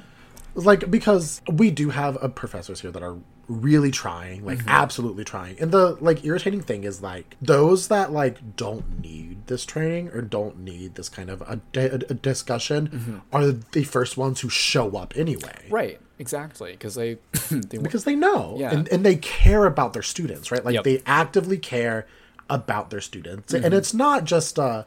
[0.54, 3.16] Like because we do have uh, professors here that are
[3.48, 8.56] really trying like absolutely trying and the like irritating thing is like those that like
[8.56, 13.46] don't need this training or don't need this kind of a, a, a discussion are
[13.50, 15.98] the first ones who show up anyway Right.
[16.18, 16.72] Exactly.
[16.72, 17.18] Because they
[17.50, 18.72] they because they know Yeah.
[18.72, 20.84] and, and they care about their students right like Yep.
[20.84, 22.06] they actively care
[22.50, 24.84] about their students and it's not just uh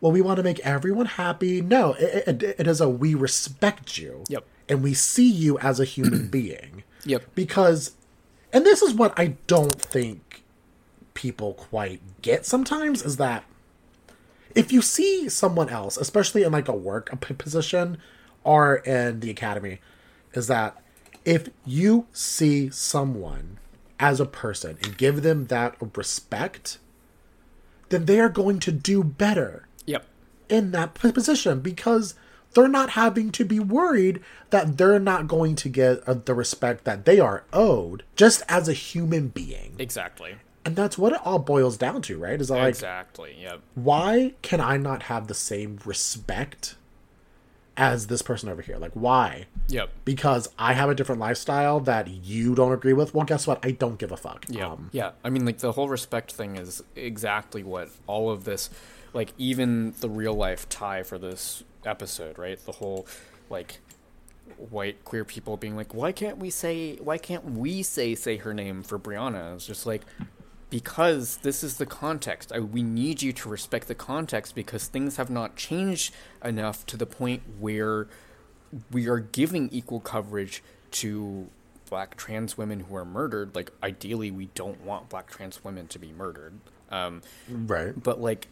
[0.00, 3.98] well we want to make everyone happy no it, it, it is a we respect
[3.98, 4.44] you Yep.
[4.68, 7.34] And we see you as a human being Yep.
[7.34, 7.92] because
[8.52, 10.42] and this is what i don't think
[11.14, 13.44] people quite get sometimes is that
[14.54, 17.98] if you see someone else especially in like a work position
[18.44, 19.78] or in the academy
[20.34, 20.80] is that
[21.24, 23.58] if you see someone
[24.00, 26.78] as a person and give them that respect
[27.90, 30.06] then they are going to do better Yep.
[30.48, 32.14] in that position because
[32.54, 36.84] they're not having to be worried that they're not going to get uh, the respect
[36.84, 39.74] that they are owed just as a human being.
[39.78, 40.36] Exactly.
[40.64, 42.40] And that's what it all boils down to, right?
[42.40, 43.36] Is like exactly.
[43.40, 43.60] Yep.
[43.74, 46.76] why can I not have the same respect
[47.76, 48.76] as this person over here?
[48.76, 49.46] Like why?
[49.68, 49.90] Yep.
[50.04, 53.12] Because I have a different lifestyle that you don't agree with.
[53.12, 53.64] Well, guess what?
[53.64, 54.46] I don't give a fuck.
[54.48, 54.68] Yeah.
[54.68, 55.12] Um, yeah.
[55.24, 58.70] I mean, like the whole respect thing is exactly what all of this,
[59.12, 62.58] like even the real life tie for this episode, right?
[62.64, 63.06] The whole
[63.50, 63.78] like
[64.70, 68.52] white queer people being like, why can't we say why can't we say say her
[68.54, 69.54] name for Brianna?
[69.54, 70.02] It's just like
[70.70, 72.50] because this is the context.
[72.52, 76.14] I, we need you to respect the context because things have not changed
[76.44, 78.08] enough to the point where
[78.90, 80.62] we are giving equal coverage
[80.92, 81.48] to
[81.90, 83.54] black trans women who are murdered.
[83.54, 86.54] Like, ideally, we don't want black trans women to be murdered.
[86.90, 87.20] Um,
[87.50, 87.92] Right.
[88.02, 88.48] but like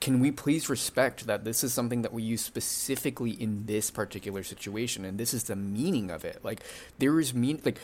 [0.00, 4.42] can we please respect that this is something that we use specifically in this particular
[4.42, 6.62] situation and this is the meaning of it like
[6.98, 7.78] there is mean like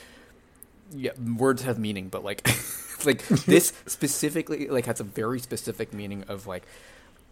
[0.92, 2.46] yeah words have meaning but like
[3.04, 6.64] like this specifically like has a very specific meaning of like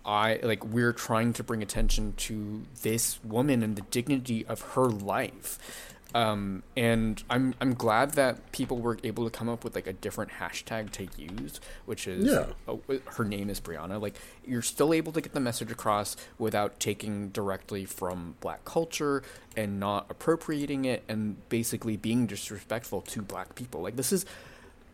[0.05, 4.87] I like we're trying to bring attention to this woman and the dignity of her
[4.87, 5.91] life.
[6.14, 9.92] Um, and I'm I'm glad that people were able to come up with like a
[9.92, 12.46] different hashtag to use, which is Yeah.
[12.68, 12.80] oh,
[13.16, 14.00] her name is Brianna.
[14.00, 19.22] Like you're still able to get the message across without taking directly from black culture
[19.56, 23.80] and not appropriating it and basically being disrespectful to black people.
[23.82, 24.26] Like this is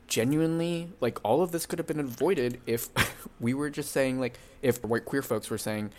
[0.06, 2.88] genuinely like all of this could have been avoided if
[3.40, 5.90] we were just saying like if white queer folks were saying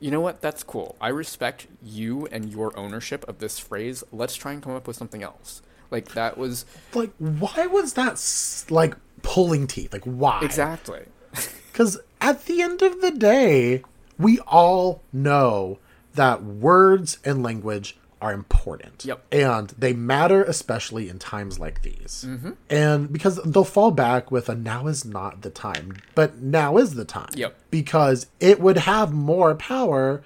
[0.00, 0.40] you know what?
[0.40, 0.96] That's cool.
[1.00, 4.04] I respect you and your ownership of this phrase.
[4.12, 5.62] Let's try and come up with something else.
[5.90, 8.22] Like that was Like, why was that
[8.70, 9.92] like pulling teeth?
[9.92, 10.40] Like, why?
[10.42, 11.04] exactly.
[11.72, 13.84] Because at the end of the day,
[14.18, 15.78] we all know
[16.14, 19.04] that words and language are important.
[19.04, 19.24] Yep.
[19.32, 22.24] And they matter, especially in times like these.
[22.26, 22.52] Mm-hmm.
[22.68, 26.94] And because they'll fall back with a now is not the time, but now is
[26.94, 27.30] the time.
[27.34, 27.56] Yep.
[27.70, 30.24] Because it would have more power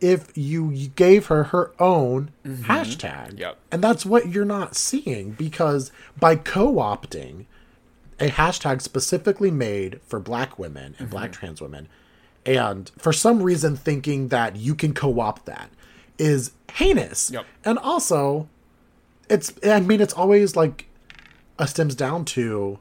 [0.00, 3.28] if you gave her her own hashtag.
[3.28, 3.38] Mm-hmm.
[3.38, 3.58] Yep.
[3.72, 7.46] And that's what you're not seeing because by co opting,
[8.18, 11.40] a hashtag specifically made for black women and black Mm-hmm.
[11.40, 11.88] trans women
[12.46, 15.68] and for some reason thinking that you can co-opt that
[16.18, 17.30] is heinous.
[17.30, 17.46] Yep.
[17.64, 18.48] and also
[19.28, 20.86] it's i mean it's always like
[21.58, 22.78] uh, stems down to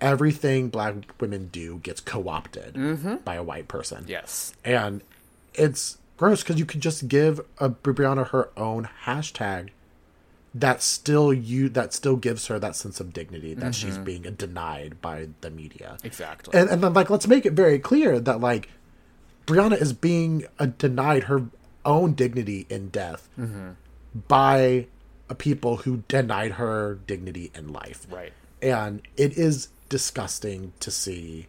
[0.00, 4.04] everything black women do gets co-opted by a white person.
[4.08, 4.54] Yes.
[4.64, 5.02] And
[5.54, 9.70] it's gross because you could just give a Brianna her own hashtag
[10.54, 15.00] that still you that still gives her that sense of dignity that she's being denied
[15.00, 15.96] by the media.
[16.02, 16.58] exactly.
[16.58, 18.68] And and then like let's make it very clear that like
[19.46, 21.46] Brianna is being uh, denied her
[21.84, 23.28] own dignity in death
[24.28, 24.86] by
[25.28, 28.06] a people who denied her dignity in life.
[28.10, 28.32] Right.
[28.60, 31.46] And it is disgusting to see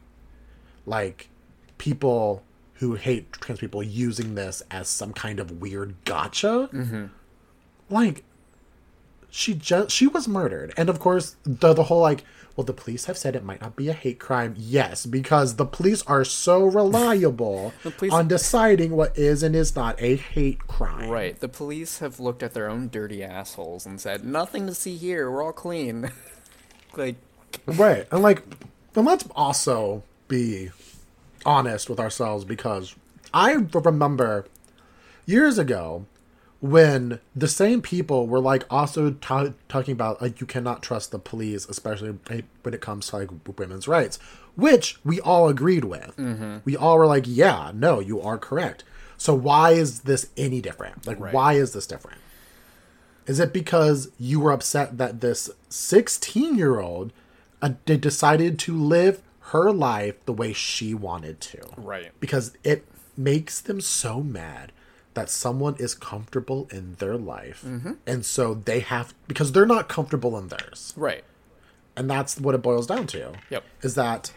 [0.86, 1.30] like
[1.78, 2.44] people
[2.76, 6.70] who hate trans people using this as some kind of weird gotcha.
[7.90, 8.24] Like
[9.30, 10.74] she just she was murdered.
[10.78, 12.24] And of course the the whole like
[12.56, 14.54] well the police have said it might not be a hate crime.
[14.58, 20.02] Yes because the police are so reliable police- on deciding what is and is not
[20.02, 21.10] a hate crime.
[21.10, 21.40] Right.
[21.40, 25.30] The police have looked at their own dirty assholes and said nothing to see here.
[25.32, 26.12] We're all clean.
[26.98, 27.16] Like
[27.66, 28.06] Right.
[28.12, 28.44] And like
[28.96, 30.72] and let's also be
[31.46, 32.96] honest with ourselves because
[33.34, 34.46] I remember
[35.26, 36.06] years ago
[36.62, 41.18] when the same people were like also ta talking about like you cannot trust the
[41.20, 42.12] police especially
[42.62, 44.18] when it comes to like women's rights
[44.56, 46.14] which we all agreed with.
[46.66, 48.84] We all were like yeah no you are correct.
[49.18, 51.06] So why is this any different?
[51.08, 51.34] Like Right.
[51.34, 52.20] why is this different?
[53.28, 57.12] Is it because you were upset that this 16 year old
[57.62, 61.60] uh, decided to live her life the way she wanted to?
[61.78, 62.12] right.
[62.20, 62.86] Because it
[63.18, 64.72] makes them so mad
[65.14, 67.64] that someone is comfortable in their life.
[67.66, 67.94] Mm-hmm.
[68.08, 70.94] And so they have, because they're not comfortable in theirs.
[70.96, 71.24] right
[71.96, 73.34] And that's what it boils down to.
[73.50, 73.64] Yep.
[73.82, 74.32] Is that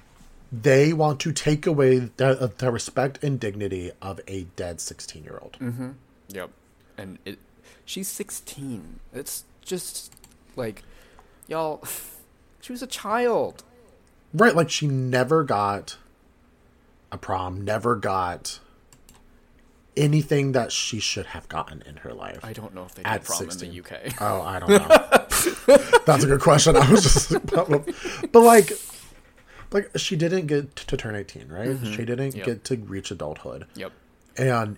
[0.62, 5.24] they want to take away the, uh, the respect and dignity of a dead 16
[5.24, 5.56] year old.
[5.60, 5.90] Mm-hmm.
[6.28, 6.50] Yep.
[6.96, 7.38] And it
[7.84, 9.00] she's 16.
[9.12, 10.14] It's just
[10.56, 10.82] like
[11.48, 11.82] y'all
[12.60, 13.62] she was a child.
[14.32, 15.96] Right, like she never got
[17.12, 18.58] a prom, never got
[19.96, 22.40] anything that she should have gotten in her life.
[22.42, 23.68] I don't know if they did At prom 16.
[23.68, 24.20] in the UK.
[24.20, 24.88] Oh, I don't know.
[26.06, 26.76] That's a good question.
[26.76, 27.32] I was just,
[28.32, 28.72] but like,
[29.72, 31.76] like she didn't get to turn eighteen, right?
[31.84, 32.38] She didn't Mm-hmm.
[32.38, 32.46] Yep.
[32.46, 33.92] get to reach adulthood, yep.
[34.36, 34.76] and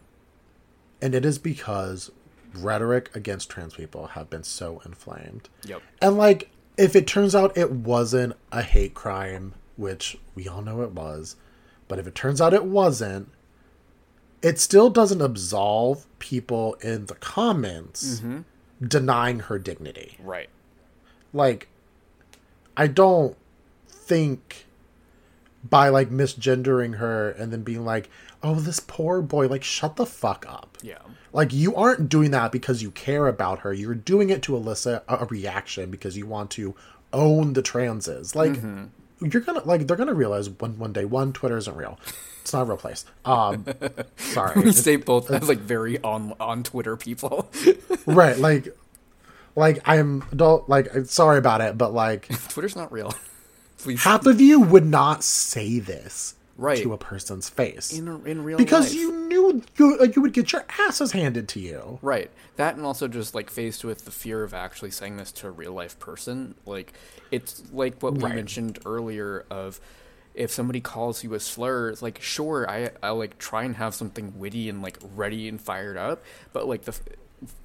[1.03, 2.11] and it is because
[2.55, 5.49] rhetoric against trans people have been so inflamed.
[5.65, 5.83] Yep.
[6.01, 10.81] And like, if it turns out it wasn't a hate crime, which we all know
[10.83, 11.37] it was,
[11.89, 13.31] but if it turns out it wasn't,
[14.43, 18.41] it still doesn't absolve people in the comments mm-hmm.
[18.87, 20.17] denying her dignity.
[20.21, 20.49] Right.
[21.33, 21.69] Like,
[22.77, 23.37] I don't
[23.89, 24.67] think
[25.69, 28.09] by like misgendering her and then being like,
[28.43, 30.79] "Oh, this poor boy." Like, shut the fuck up.
[30.83, 30.99] Yeah.
[31.33, 33.73] Like you aren't doing that because you care about her.
[33.73, 36.75] You're doing it to elicit a, a reaction because you want to
[37.13, 38.35] own the transes.
[38.35, 38.85] Like mm-hmm.
[39.21, 41.99] You're gonna like they're gonna realize one one day one Twitter isn't real.
[42.43, 43.05] It's not a real place.
[43.25, 43.67] Um,
[44.17, 44.63] sorry.
[44.63, 47.51] We say both as like very on on Twitter people.
[48.07, 48.39] right.
[48.39, 48.69] Like,
[49.57, 50.69] like I'm adult.
[50.69, 53.13] Like sorry about it, but like Twitter's not real.
[53.79, 54.03] Please.
[54.05, 56.83] half of you would not say this Right.
[56.83, 58.67] to a person's face in in real life.
[58.67, 58.95] because life.
[58.95, 61.99] you knew you like, you would get your asses handed to you.
[62.03, 62.31] Right.
[62.57, 65.51] That and also just like faced with the fear of actually saying this to a
[65.51, 66.55] real life person.
[66.65, 66.95] Like
[67.31, 69.81] it's like what we mentioned earlier of
[70.35, 73.95] if somebody calls you a slur, it's like sure I I like try and have
[73.95, 76.99] something witty and like ready and fired up, but like the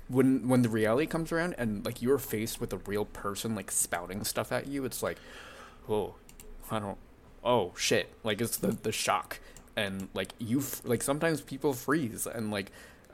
[0.08, 3.72] when when the reality comes around and like you're faced with a real person like
[3.72, 5.18] spouting stuff at you, it's like,
[5.90, 6.16] oh,
[6.70, 6.98] I don't,
[7.44, 9.40] oh shit, like it's the the shock
[9.76, 12.72] and like you f- like sometimes people freeze and like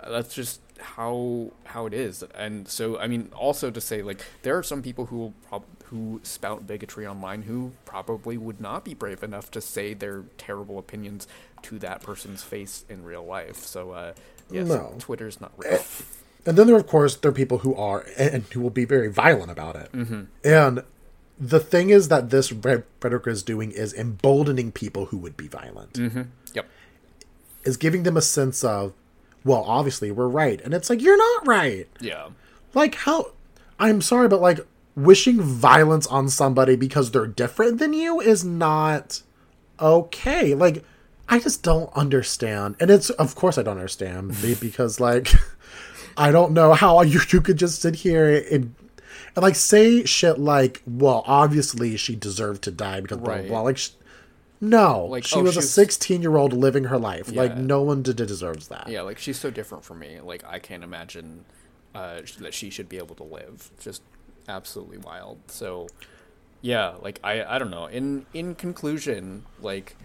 [0.09, 4.57] that's just how how it is and so i mean also to say like there
[4.57, 8.93] are some people who will prob- who spout bigotry online who probably would not be
[8.93, 11.28] brave enough to say their terrible opinions
[11.61, 14.13] to that person's face in real life so uh
[14.51, 14.95] yes No.
[14.99, 15.80] twitter's not real
[16.45, 18.86] And then there, of course, there are people who are and and who will be
[18.86, 19.91] very violent about it.
[19.91, 20.21] Mm-hmm.
[20.45, 20.84] And
[21.39, 25.93] the thing is that this rhetoric is doing is emboldening people who would be violent.
[25.93, 26.23] mm-hmm.
[26.53, 26.67] yep
[27.63, 28.93] Is giving them a sense of,
[29.43, 31.88] well, obviously we're right, and it's like you're not right.
[31.99, 32.29] yeah
[32.73, 33.31] Like how?
[33.79, 34.59] I'm sorry, but like
[34.95, 39.21] wishing violence on somebody because they're different than you is not
[39.79, 40.55] okay.
[40.55, 40.83] Like
[41.29, 45.31] I just don't understand, and it's of course I don't understand because like
[46.17, 48.73] I don't know how you you could just sit here and.
[49.38, 53.47] And like say shit like, well, obviously she deserved to die because blah blah Right.
[53.47, 53.61] blah.
[53.61, 53.91] Like, sh-
[54.59, 57.31] no, Like, she oh, was she a sixteen-year-old living her life.
[57.31, 58.88] Like, no one d- deserves that.
[58.89, 61.45] yeah like she's so different from me like i can't imagine
[61.93, 64.01] uh that she should be able to live just
[64.49, 65.88] absolutely wild so
[66.61, 69.95] yeah like i i don't know in in conclusion like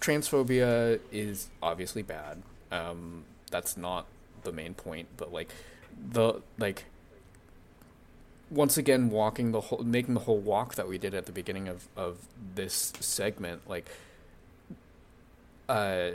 [0.00, 2.42] transphobia is obviously bad
[2.72, 4.06] um that's not
[4.42, 5.50] the main point but like
[6.12, 6.84] the like
[8.52, 11.68] once again walking the whole making the whole walk that we did at the beginning
[11.68, 12.18] of of
[12.54, 13.88] this segment like
[15.68, 16.12] uh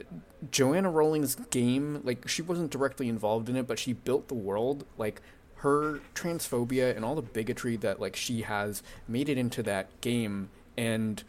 [0.51, 4.85] Joanna Rowling's game, like she wasn't directly involved in it, but she built the world.
[4.97, 5.21] Like
[5.57, 10.49] her transphobia and all the bigotry that like she has made it into that game
[10.77, 11.23] and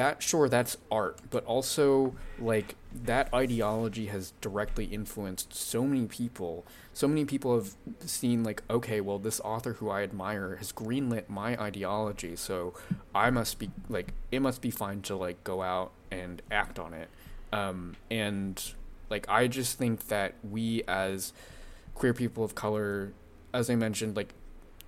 [0.00, 2.74] that sure that's art, but also like
[3.04, 6.64] that ideology has directly influenced so many people.
[6.92, 11.28] So many people have seen like, okay, well this author who I admire has greenlit
[11.28, 12.74] my ideology, so
[13.14, 16.92] I must be like it must be fine to like go out and act on
[16.92, 17.08] it
[17.52, 18.62] um, and
[19.08, 21.32] like I just think that we as
[21.94, 23.12] queer people of color,
[23.52, 24.32] as I mentioned, like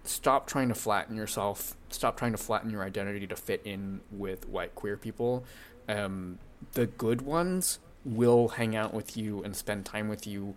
[0.04, 4.48] stop trying to flatten yourself, stop trying to flatten your identity to fit in with
[4.48, 5.44] white queer people.
[5.88, 6.38] Um,
[6.72, 10.56] the good ones will hang out with you and spend time with you,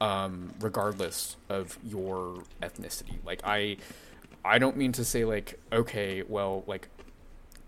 [0.00, 3.18] um, regardless of your ethnicity.
[3.24, 3.76] Like I,
[4.44, 6.88] I don't mean to say like okay, well, like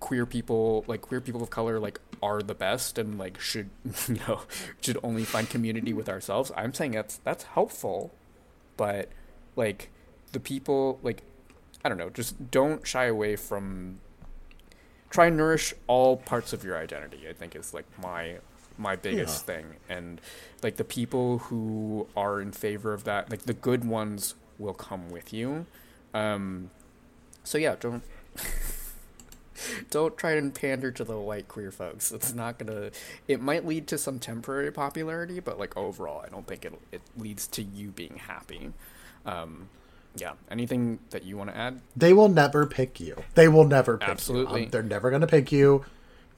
[0.01, 3.71] queer people like queer people of color like are the best and like should
[4.09, 4.43] you know
[4.83, 8.12] should only find community with ourselves i'm saying that's that's helpful
[8.77, 9.09] but
[9.57, 9.89] like
[10.35, 11.22] the people like
[11.85, 13.99] i don't know just don't shy away from
[15.11, 18.37] try and nourish all parts of your identity i think is like my
[18.76, 20.20] my biggest thing and
[20.62, 25.09] like the people who are in favor of that like the good ones will come
[25.09, 25.64] with you
[26.12, 26.70] um
[27.45, 28.03] so yeah don't
[29.91, 32.12] don't try and pander to the white queer folks.
[32.12, 32.91] It's not gonna.
[33.28, 37.03] It might lead to some temporary popularity, but like overall, I don't think it it
[37.16, 38.72] leads to you being happy.
[39.24, 39.68] Um,
[40.17, 40.33] yeah.
[40.51, 41.81] Anything that you want to add?
[41.97, 43.23] They will never pick you.
[43.35, 44.61] They will never pick Absolutely.
[44.61, 44.67] you.
[44.67, 45.85] Um, they're never going to pick you.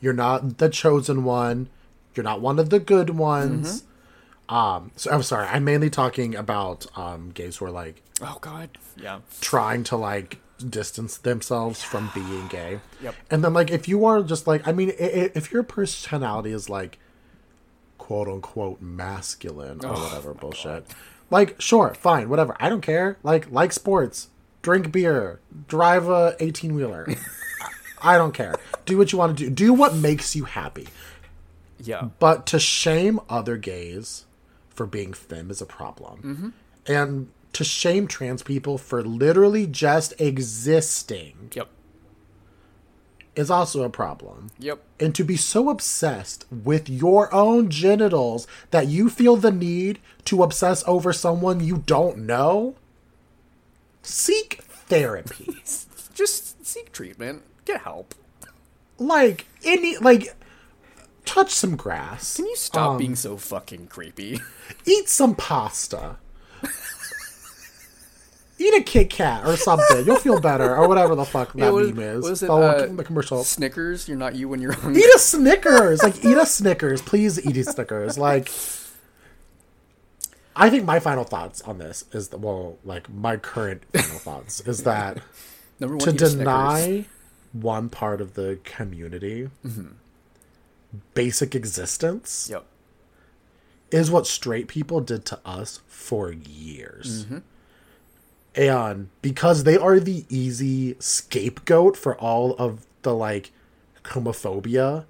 [0.01, 1.69] You're not the chosen one.
[2.15, 3.83] You're not one of the good ones.
[3.83, 4.55] Mm-hmm.
[4.55, 5.47] Um, so I'm sorry.
[5.49, 8.71] I'm mainly talking about um, gays who are like Oh God.
[8.97, 9.19] Yeah.
[9.41, 12.81] trying to like distance themselves from being gay.
[13.03, 13.15] Yep.
[13.31, 16.99] And then like if you are just like I mean if your personality is like
[17.99, 20.87] quote unquote masculine or Oh, whatever bullshit.
[21.31, 22.57] Like sure, fine, whatever.
[22.61, 23.19] I don't care.
[23.23, 24.29] Like like sports,
[24.63, 27.09] drink beer, drive a 18 wheeler.
[28.03, 28.55] I don't care.
[28.85, 29.51] Do what you want to do.
[29.51, 30.89] Do what makes you happy.
[31.79, 32.09] Yeah.
[32.19, 34.27] But to shame other gays
[34.69, 36.23] for being femme is a problem.
[36.23, 36.93] Mm-hmm.
[36.93, 41.69] And to shame trans people for literally just existing Yep.
[43.37, 44.51] Is also a problem.
[44.59, 44.83] Yep.
[44.99, 50.43] And to be so obsessed with your own genitals that you feel the need to
[50.43, 52.75] obsess over someone you don't know,
[54.03, 55.63] seek therapy.
[56.15, 57.43] Just seek treatment.
[57.65, 58.15] Get help.
[58.99, 60.35] like any like
[61.27, 62.37] touch some grass.
[62.37, 64.41] Can you stop Um, being so fucking creepy?
[64.87, 66.17] eat some pasta.
[68.59, 70.05] Eat a Kit Kat or something.
[70.07, 72.23] You'll feel better, or whatever the fuck that Yeah, what- meme is.
[72.23, 73.45] what is it, Oh, uh, the commercial.
[73.45, 75.03] Snickers, you're not you when you're hungry.
[75.03, 76.03] Eat a Snickers.
[76.03, 77.03] Like eat a Snickers.
[77.03, 78.17] Please eat a Snickers.
[78.19, 78.51] Like
[80.55, 84.61] I think my final thoughts on this is that well, like my current final thoughts
[84.63, 85.19] is that
[85.79, 86.35] one, to a Snickers.
[86.35, 87.05] deny
[87.53, 89.51] one part of the community
[91.15, 92.65] basic existence Yep.
[93.91, 97.25] is what straight people did to us for years.
[97.27, 97.39] Mm-hmm.
[98.57, 103.53] And because they are the easy scapegoat for all of the like
[104.05, 105.05] homophobia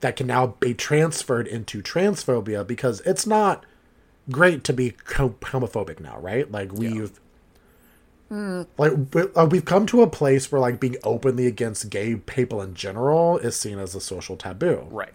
[0.00, 3.64] that can now be transferred into transphobia because it's not
[4.30, 6.50] great to be homophobic now, right?
[6.50, 7.20] Like we've
[8.76, 12.60] like we- uh, we've come to a place where like being openly against gay people
[12.62, 14.86] in general is seen as a social taboo.
[14.90, 15.12] Right.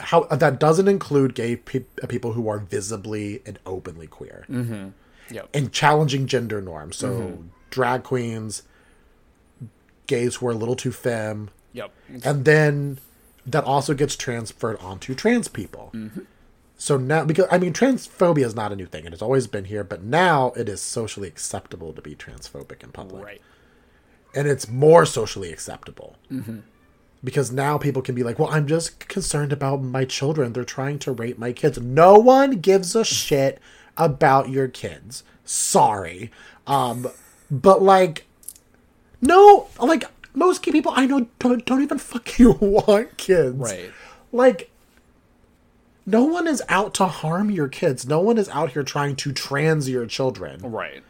[0.00, 4.44] how that doesn't include gay pe- people who are visibly and openly queer
[5.32, 5.48] Yep.
[5.54, 6.96] and challenging gender norms.
[6.96, 7.42] So mm-hmm.
[7.70, 8.62] drag queens,
[10.06, 11.90] gays who are a little too femme, Yep.
[12.24, 12.98] and then
[13.46, 15.90] that also gets transferred onto trans people.
[15.94, 16.20] Mm-hmm.
[16.76, 19.66] So now, because I mean, transphobia is not a new thing; it has always been
[19.66, 23.40] here, but now it is socially acceptable to be transphobic in public Right.
[24.34, 26.58] and it's more socially acceptable mm-hmm.
[27.22, 30.98] because now people can be like well i'm just concerned about my children they're trying
[31.00, 33.60] to rape my kids no one gives a shit
[33.96, 35.24] about your kids.
[35.44, 36.30] Sorry.
[36.66, 37.08] Um
[37.50, 38.26] but like
[39.20, 43.56] no like most gay people i know don't, don't even fucking want kids.
[43.56, 43.90] Right.
[44.32, 44.70] like
[46.04, 48.08] no one is out to harm your kids.
[48.08, 50.60] No one is out here trying to trans your children.
[50.62, 51.02] Right.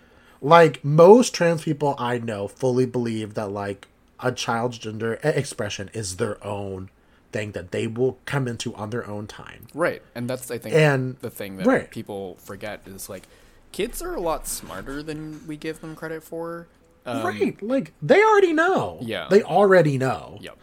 [0.42, 3.88] like most trans people I know fully believe that like
[4.20, 6.90] a child's gender expression is their own
[7.32, 9.66] thing that they will come into on their own time.
[9.74, 10.02] Right.
[10.14, 11.90] And that's I think And- the thing that right.
[11.90, 13.24] people forget is like
[13.72, 16.68] kids are a lot smarter than we give them credit for.
[17.06, 17.60] Um, right.
[17.62, 18.98] Like they already know.
[19.00, 19.26] Yeah.
[19.30, 20.38] They already know.
[20.40, 20.56] Yep.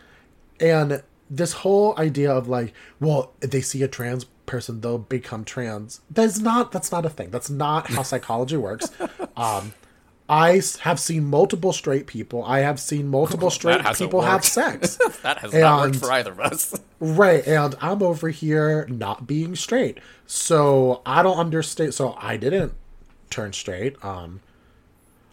[0.61, 5.43] And this whole idea of like, well, if they see a trans person, they'll become
[5.45, 6.01] trans.
[6.09, 7.29] That's not that's not a thing.
[7.29, 8.89] That's not how psychology works.
[9.35, 9.73] Um
[10.29, 12.43] I have seen multiple straight people.
[12.43, 14.99] I have seen multiple straight people have sex.
[15.23, 16.79] That has not worked for either of us.
[16.99, 19.99] Right, and I'm over here not being straight.
[20.27, 22.73] So I don't understand so I didn't
[23.31, 23.95] turn straight.
[24.05, 24.41] Um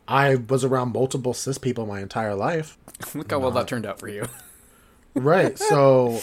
[0.09, 2.78] I was around multiple cis people my entire life.
[3.14, 4.24] Look how well that turned out for you.
[5.14, 5.59] Right.
[5.59, 6.20] So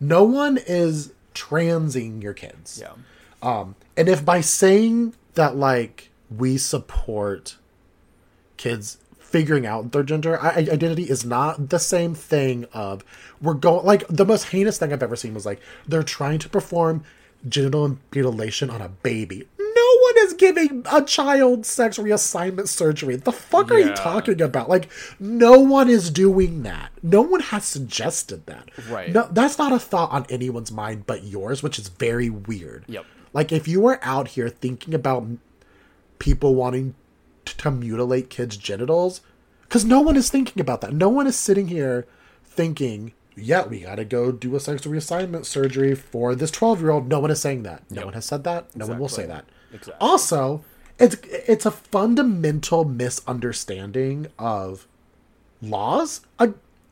[0.00, 2.82] no one is transing your kids.
[2.82, 2.94] Yeah.
[3.42, 7.56] Um and if by saying that like we support
[8.62, 13.02] kids figuring out their gender identity is not the same thing of
[13.40, 16.48] we're going like the most heinous thing I've ever seen was like they're trying to
[16.48, 17.02] perform
[17.48, 19.48] genital mutilation on a baby.
[19.58, 23.16] No one is giving a child sex reassignment surgery.
[23.16, 24.68] The fuck are you talking about?
[24.68, 24.88] Like
[25.18, 26.92] no one is doing that.
[27.02, 28.68] No one has suggested that.
[28.88, 29.12] Right.
[29.12, 32.84] No, that's not a thought on anyone's mind but yours, which is very weird.
[32.86, 33.06] Yep.
[33.32, 35.26] Like if you were out here thinking about
[36.20, 36.94] people wanting
[37.46, 39.20] to mutilate kids' genitals,
[39.62, 40.92] because no one is thinking about that.
[40.92, 42.06] No one is sitting here
[42.44, 47.20] thinking, "Yeah, we got to go do a sex reassignment surgery for this twelve-year-old." No
[47.20, 47.82] one is saying that.
[47.90, 48.04] No Yep.
[48.04, 48.74] one has said that.
[48.76, 49.44] No one will say that.
[49.72, 49.94] Exactly.
[50.00, 50.64] Also,
[50.98, 51.16] it's
[51.48, 54.86] it's a fundamental misunderstanding of
[55.62, 56.48] laws uh,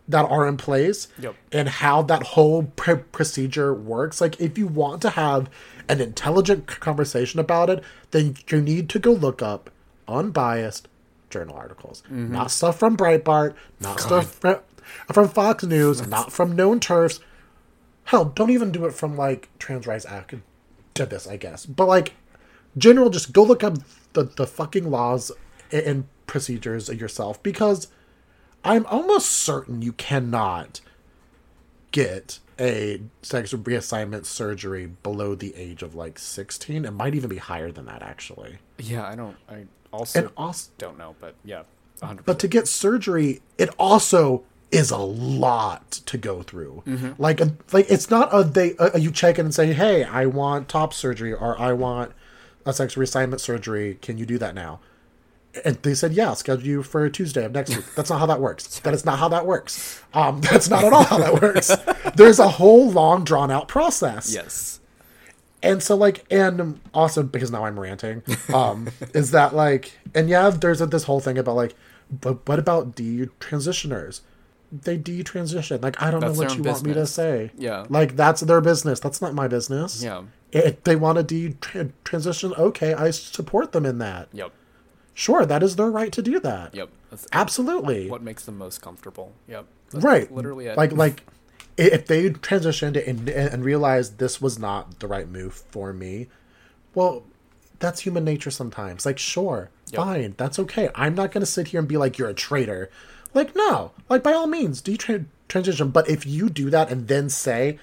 [0.09, 1.35] that are in place Yep.
[1.53, 4.20] and how that whole pr- procedure works.
[4.20, 5.49] Like, if you want to have
[5.89, 9.70] an intelligent conversation about it, then you need to go look up
[10.11, 10.89] unbiased
[11.31, 12.32] journal articles, mm-hmm.
[12.32, 14.59] not stuff from Breitbart, not stuff from,
[15.12, 17.20] from Fox News, not from known TERFs.
[18.05, 20.35] Hell, don't even do it from like Trans Rights Act
[20.95, 21.65] to this, I guess.
[21.66, 22.15] But like,
[22.77, 23.78] general, just go look up
[24.12, 25.31] the, the fucking laws
[25.70, 27.89] and, and procedures yourself because
[28.65, 30.81] I'm almost certain you cannot
[31.93, 36.85] get a sex reassignment surgery below the age of like 16.
[36.85, 38.59] It might even be higher than that, actually.
[38.78, 39.37] Yeah, I don't.
[39.49, 41.62] I also And also, don't know, but yeah,
[42.03, 46.83] hundred but to get surgery, it also is a lot to go through.
[47.19, 50.27] Like, a, like it's not a they a, you check in and say, "Hey, I
[50.27, 52.12] want top surgery," or "I want
[52.65, 53.99] a sex reassignment surgery.
[54.01, 54.81] Can you do that now?"
[55.65, 57.85] And they said, yeah, I'll schedule you for Tuesday of next week.
[57.97, 58.79] That's not how that works.
[58.81, 60.01] That is not how that works.
[60.15, 61.75] Um, that's not at all how that works.
[62.15, 64.33] There's a whole long, drawn out process.
[64.33, 64.80] Yes.
[65.62, 68.23] And so, like, and also because now I'm ranting,
[68.53, 71.74] um, is that like, and yeah, there's a, this whole thing about like,
[72.11, 74.23] but what about de transitioners
[74.73, 75.82] They detransition.
[75.82, 77.51] Like, I don't That's know what you want me to say.
[77.57, 77.87] Yeah.
[77.89, 79.01] Like, that's their business.
[79.01, 80.03] That's not my business.
[80.03, 80.23] Yeah.
[80.53, 84.28] If they want to detransition, okay, I support them in that.
[84.32, 84.53] Yep.
[85.15, 86.74] Sure, that is their right to do that.
[86.74, 86.89] Yep.
[87.11, 88.09] That's Absolutely.
[88.09, 89.32] what makes them most comfortable.
[89.49, 89.66] Yep.
[89.91, 90.32] That's right.
[90.32, 90.77] Literally it.
[90.77, 91.24] Like, like,
[91.77, 96.29] if they transitioned and, and realized this was not the right move for me,
[96.95, 97.23] well,
[97.79, 99.07] that's human nature sometimes.
[99.07, 99.97] Like, sure, Yep.
[99.97, 100.91] fine, that's okay.
[100.95, 102.91] I'm not going to sit here and be like, you're a traitor.
[103.35, 105.91] Like, no, like, by all means, do tra- transition.
[105.91, 107.79] But if you do that and then say,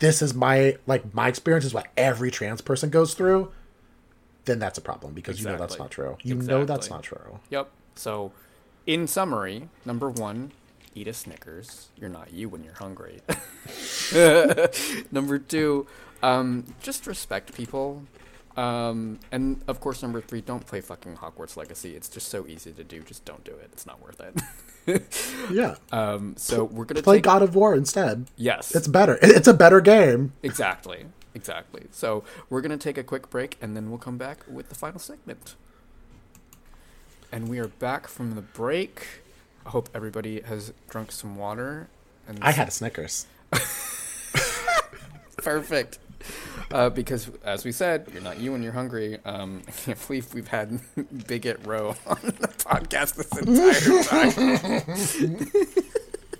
[0.00, 3.52] this is my, like, my experience is what every trans person goes through,
[4.44, 6.16] then that's a problem because you know that's not true.
[6.22, 7.38] You know that's not true.
[7.50, 7.68] Yep.
[7.94, 8.32] So,
[8.86, 10.52] in summary, number one,
[10.98, 11.88] eat a Snickers.
[11.96, 13.20] You're not you when you're hungry.
[15.12, 15.86] number two,
[16.22, 18.02] um, just respect people.
[18.56, 21.94] Um, and of course, number three, don't play fucking Hogwarts Legacy.
[21.94, 23.02] It's just so easy to do.
[23.02, 23.70] Just don't do it.
[23.72, 24.34] It's not worth it.
[25.50, 25.74] Yeah.
[25.92, 28.24] um, so we're gonna Play take God of War instead.
[28.36, 29.18] yes, It's better.
[29.20, 30.32] It's a better game.
[30.42, 31.04] exactly,
[31.34, 31.88] exactly.
[31.90, 34.98] So we're gonna take a quick break, and then we'll come back with the final
[34.98, 35.56] segment.
[37.30, 39.06] And we are back from the break.
[39.68, 41.88] I hope everybody has drunk some water.
[42.26, 43.26] And I had a Snickers.
[45.36, 45.98] perfect.
[46.70, 49.18] Uh, because, as we said, you're not you when you're hungry.
[49.26, 50.80] Um, I can't believe we've had
[51.26, 54.04] Bigot Ro on the podcast this entire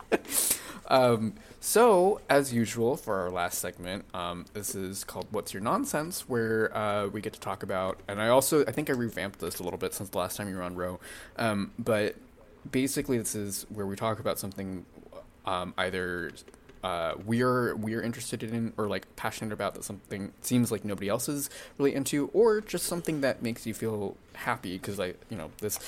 [0.09, 0.24] time.
[0.88, 6.26] um, so, as usual, for our last segment, um, this is called "What's Your Nonsense,"
[6.30, 8.00] where uh, we get to talk about.
[8.09, 10.48] And I also, I think I revamped this a little bit since the last time
[10.48, 10.98] you were on Ro.
[11.36, 12.16] Um, but
[12.70, 14.85] basically, this is where we talk about something
[15.47, 16.32] um, either
[16.85, 21.28] uh, we're we're interested in or like passionate about that something seems like nobody else
[21.28, 25.51] is really into, or just something that makes you feel happy because I you know
[25.60, 25.78] this.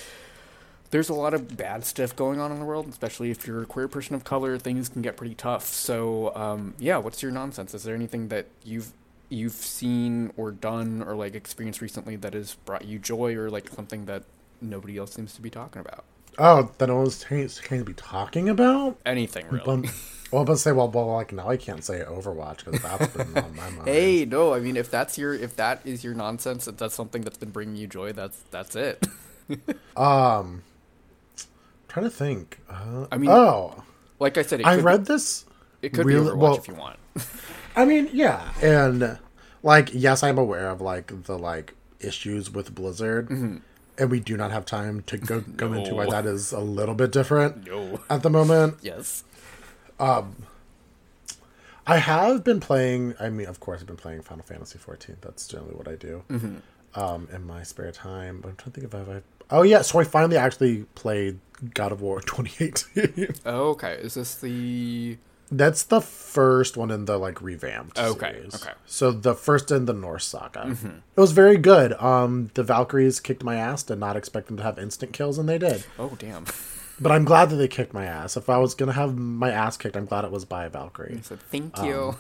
[0.91, 3.67] There's a lot of bad stuff going on in the world, especially if you're a
[3.67, 4.59] queer person of color.
[4.59, 5.65] Things can get pretty tough.
[5.67, 7.75] So, um, yeah, what's your nonsense?
[7.75, 8.93] Is there anything that you've
[9.29, 13.69] you've seen or done or like experienced recently that has brought you joy, or like
[13.69, 14.25] something that
[14.61, 16.05] nobody else seems to be talking about?
[16.39, 18.98] Oh, then I was going to be talking about?
[19.05, 19.65] Anything really?
[19.66, 19.85] Um,
[20.32, 23.57] well, but say, well, well, like now I can't say Overwatch because that's been on
[23.57, 23.89] my mind.
[23.89, 27.23] Hey, no, I mean if that's your if that is your nonsense, if that's something
[27.23, 29.07] that's been bringing you joy, that's that's it.
[29.97, 30.62] Um,
[31.36, 31.43] I'm
[31.89, 32.61] trying to think.
[32.70, 33.82] Uh, I mean, oh,
[34.20, 35.44] like I said, it I read this.
[35.82, 36.97] it could really- be Overwatch well- if you want.
[37.77, 39.19] I mean, yeah, and
[39.65, 43.61] like, yes, I'm aware of like the like issues with Blizzard,
[44.01, 46.95] and we do not have time to go go into why that is a little
[46.97, 48.01] bit different No.
[48.11, 48.79] at the moment.
[48.83, 49.23] Yes.
[51.87, 53.15] I have been playing.
[53.19, 55.17] I mean, of course, I've been playing Final Fantasy fourteen.
[55.21, 56.23] That's generally what I do
[56.95, 58.41] um, in my spare time.
[58.41, 59.23] But I'm trying to think if I've.
[59.51, 61.39] Oh yeah, so I finally actually played
[61.75, 63.35] God of War 2018.
[63.47, 63.95] Oh, okay.
[63.95, 65.17] Is this the
[65.51, 67.99] That's the first one in the like revamped.
[67.99, 68.55] Okay, series.
[68.55, 68.73] okay.
[68.87, 70.77] So the first in the Norse saga.
[71.17, 71.93] It was very good.
[71.95, 73.83] Um, the Valkyries kicked my ass.
[73.83, 75.85] Did not expect them to have instant kills, and they did.
[75.99, 76.45] Oh, damn.
[77.01, 78.37] But I'm glad that they kicked my ass.
[78.37, 81.17] If I was gonna have my ass kicked, I'm glad it was by a Valkyrie.
[81.19, 82.17] I said thank Um, you.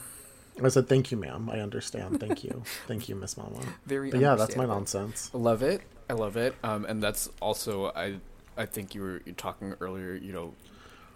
[0.62, 1.48] I said, "Thank you, ma'am.
[1.50, 2.18] I understand.
[2.20, 2.64] Thank you.
[2.86, 5.30] Thank you, Miss Mama." Very But yeah, that's my nonsense.
[5.32, 5.82] Love it.
[6.08, 6.54] I love it.
[6.64, 8.16] Um, and that's also I
[8.56, 10.14] I think you were talking earlier.
[10.14, 10.54] You know,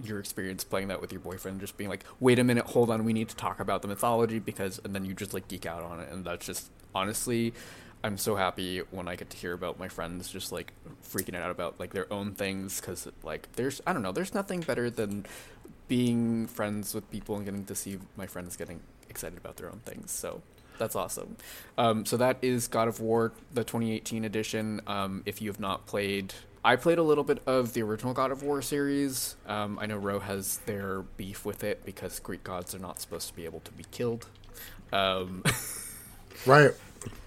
[0.03, 3.05] your experience playing that with your boyfriend, just being like, wait a minute, hold on,
[3.05, 5.83] we need to talk about the mythology because, and then you just like geek out
[5.83, 7.53] on it, and that's just honestly.
[8.03, 10.75] I'm so happy when I get to hear about my friends just like
[11.11, 14.61] freaking out about like their own things because like there's I don't know there's nothing
[14.61, 15.25] better than
[15.89, 19.81] being friends with people and getting to see my friends getting excited about their own
[19.87, 20.11] things.
[20.11, 20.43] So
[20.79, 21.37] that's awesome.
[21.79, 24.81] Um, so that is God of War, the 2018 edition.
[24.87, 26.35] Um, if you have not played,
[26.65, 29.37] I played a little bit of the original God of War series.
[29.47, 33.29] Um, I know Ro has their beef with it because Greek gods are not supposed
[33.29, 34.27] to be able to be killed.
[34.93, 35.43] Um,
[36.47, 36.73] Right.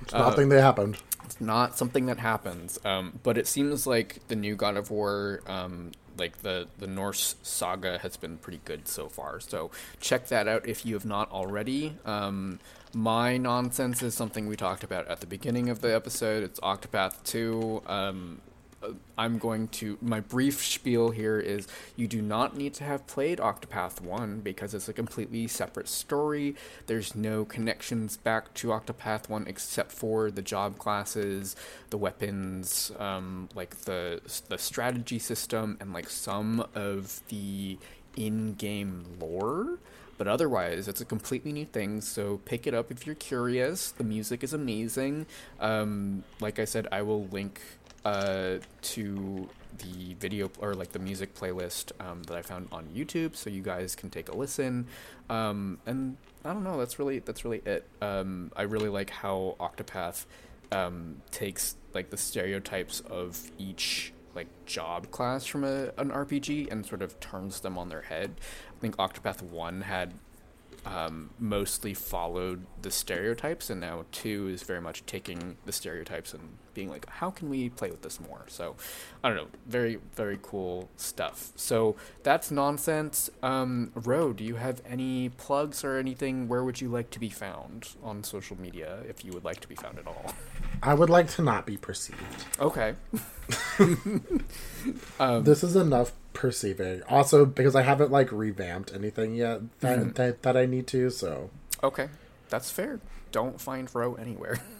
[0.01, 0.97] It's Uh, nothing that happened.
[1.23, 2.79] it's not something that happens.
[2.83, 7.35] Um, but it seems like the new God of War, um, like the the Norse
[7.43, 9.39] saga, has been pretty good so far.
[9.39, 11.97] So check that out if you have not already.
[12.05, 12.59] Um,
[12.93, 16.43] my nonsense is something we talked about at the beginning of the episode.
[16.43, 17.81] It's Octopath Two.
[17.87, 18.41] Um,
[19.17, 23.39] I'm going to my brief spiel here is you do not need to have played
[23.39, 26.55] Octopath 1 because it's a completely separate story.
[26.85, 31.55] There's no connections back to Octopath 1 except for the job classes,
[31.89, 37.77] the weapons, um, like the the strategy system and like some of the
[38.15, 39.79] in-game lore.
[40.17, 43.91] But otherwise it's a completely new thing so pick it up if you're curious.
[43.91, 45.25] The music is amazing.
[45.59, 47.61] Um, like i said i will link
[48.05, 53.35] uh, to the video or like the music playlist um, that I found on YouTube,
[53.35, 54.87] so you guys can take a listen.
[55.29, 57.87] Um, and I don't know, that's really that's really it.
[58.01, 60.25] Um, I really like how Octopath
[60.71, 66.85] um, takes like the stereotypes of each like job class from a, an RPG and
[66.85, 68.39] sort of turns them on their head.
[68.75, 70.13] I think Octopath One had
[70.85, 76.57] um, mostly followed the stereotypes, and now two is very much taking the stereotypes and
[76.77, 78.45] being like, how can we play with this more?
[78.47, 78.75] So,
[79.23, 81.51] I don't know, very very cool stuff.
[81.55, 83.31] So that's nonsense.
[83.41, 86.47] Um, Ro, do you have any plugs or anything?
[86.47, 89.67] Where would you like to be found on social media, if you would like to
[89.67, 90.35] be found at all?
[90.83, 92.21] I would like to not be perceived.
[92.59, 92.93] Okay.
[95.19, 97.01] um, this is enough perceiving.
[97.09, 100.11] Also, because I haven't like revamped anything yet that mm-hmm.
[100.11, 101.09] that, that I need to.
[101.09, 101.49] So
[101.81, 102.09] okay,
[102.49, 102.99] that's fair.
[103.31, 104.59] Don't find Ro anywhere.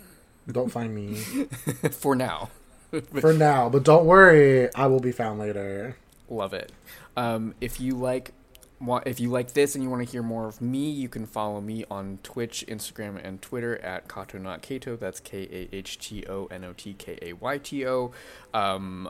[0.52, 1.16] Don't find me
[1.92, 2.50] for now.
[3.20, 5.98] for now, but don't worry, I will be found later.
[6.30, 6.72] Love it.
[7.18, 8.32] Um, if you like
[9.06, 11.60] if you like this and you want to hear more of me, you can follow
[11.62, 15.00] me on Twitch, Instagram, and Twitter at Kahto Not Kayto.
[15.00, 18.12] That's K A H T O N O T K A Y T O.
[18.54, 19.10] Um,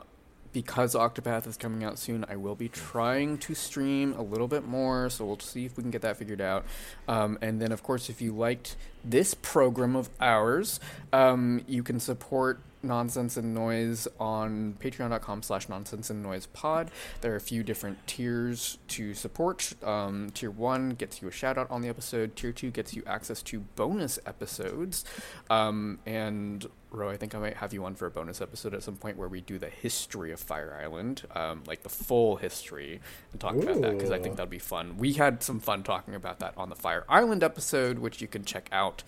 [0.57, 4.65] because Octopath is coming out soon, I will be trying to stream a little bit
[4.65, 6.65] more, so we'll see if we can get that figured out.
[7.07, 8.75] Um, and then, of course, if you liked
[9.05, 10.79] this program of ours,
[11.13, 16.91] um, you can support nonsense and noise on patreon.com slash nonsense and noise pod
[17.21, 21.57] there are a few different tiers to support um, tier one gets you a shout
[21.57, 25.03] out on the episode tier two gets you access to bonus episodes
[25.49, 28.81] um, and Ro, I think I might have you on for a bonus episode at
[28.81, 33.01] some point where we do the history of Fire Island, um, like the full history,
[33.31, 33.61] and talk Ooh.
[33.61, 34.97] about that because I think that'd be fun.
[34.97, 38.45] We had some fun talking about that on the Fire Island episode, which you can
[38.45, 39.03] check out.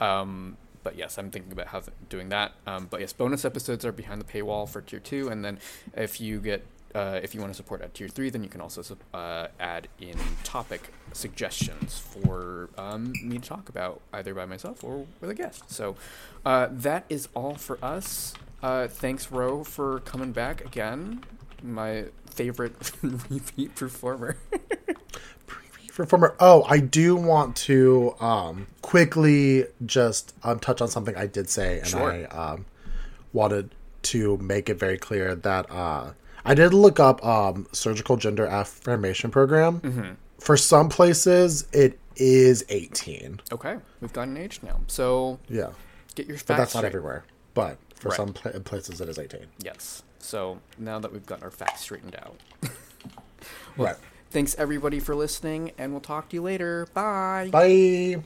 [0.00, 2.52] Um, but yes, I'm thinking about how doing that.
[2.66, 5.58] Um, but yes, bonus episodes are behind the paywall for tier two, and then
[5.94, 8.60] if you get uh, if you want to support at tier three, then you can
[8.60, 14.84] also uh, add in topic suggestions for um, me to talk about either by myself
[14.84, 15.70] or with a guest.
[15.72, 15.96] So
[16.44, 18.34] uh, that is all for us.
[18.62, 21.24] Uh, thanks, Ro, for coming back again.
[21.62, 24.36] My favorite repeat performer.
[25.94, 26.34] performer.
[26.40, 31.78] Oh, I do want to um, quickly just um, touch on something I did say,
[31.78, 32.12] and sure.
[32.12, 32.66] I um,
[33.32, 36.12] wanted to make it very clear that uh,
[36.44, 39.80] I did look up um, surgical gender affirmation program.
[39.80, 40.12] Mm-hmm.
[40.38, 43.40] For some places, it is 18.
[43.52, 45.70] Okay, we've got an age now, so yeah,
[46.14, 46.36] get your.
[46.36, 46.82] But that's straight.
[46.82, 47.24] not everywhere.
[47.54, 48.16] But for right.
[48.16, 49.46] some pl- places, it is 18.
[49.60, 50.02] Yes.
[50.18, 52.40] So now that we've got our facts straightened out.
[53.76, 53.96] well, right.
[54.34, 56.88] Thanks everybody for listening, and we'll talk to you later.
[56.92, 57.50] Bye.
[57.52, 58.24] Bye.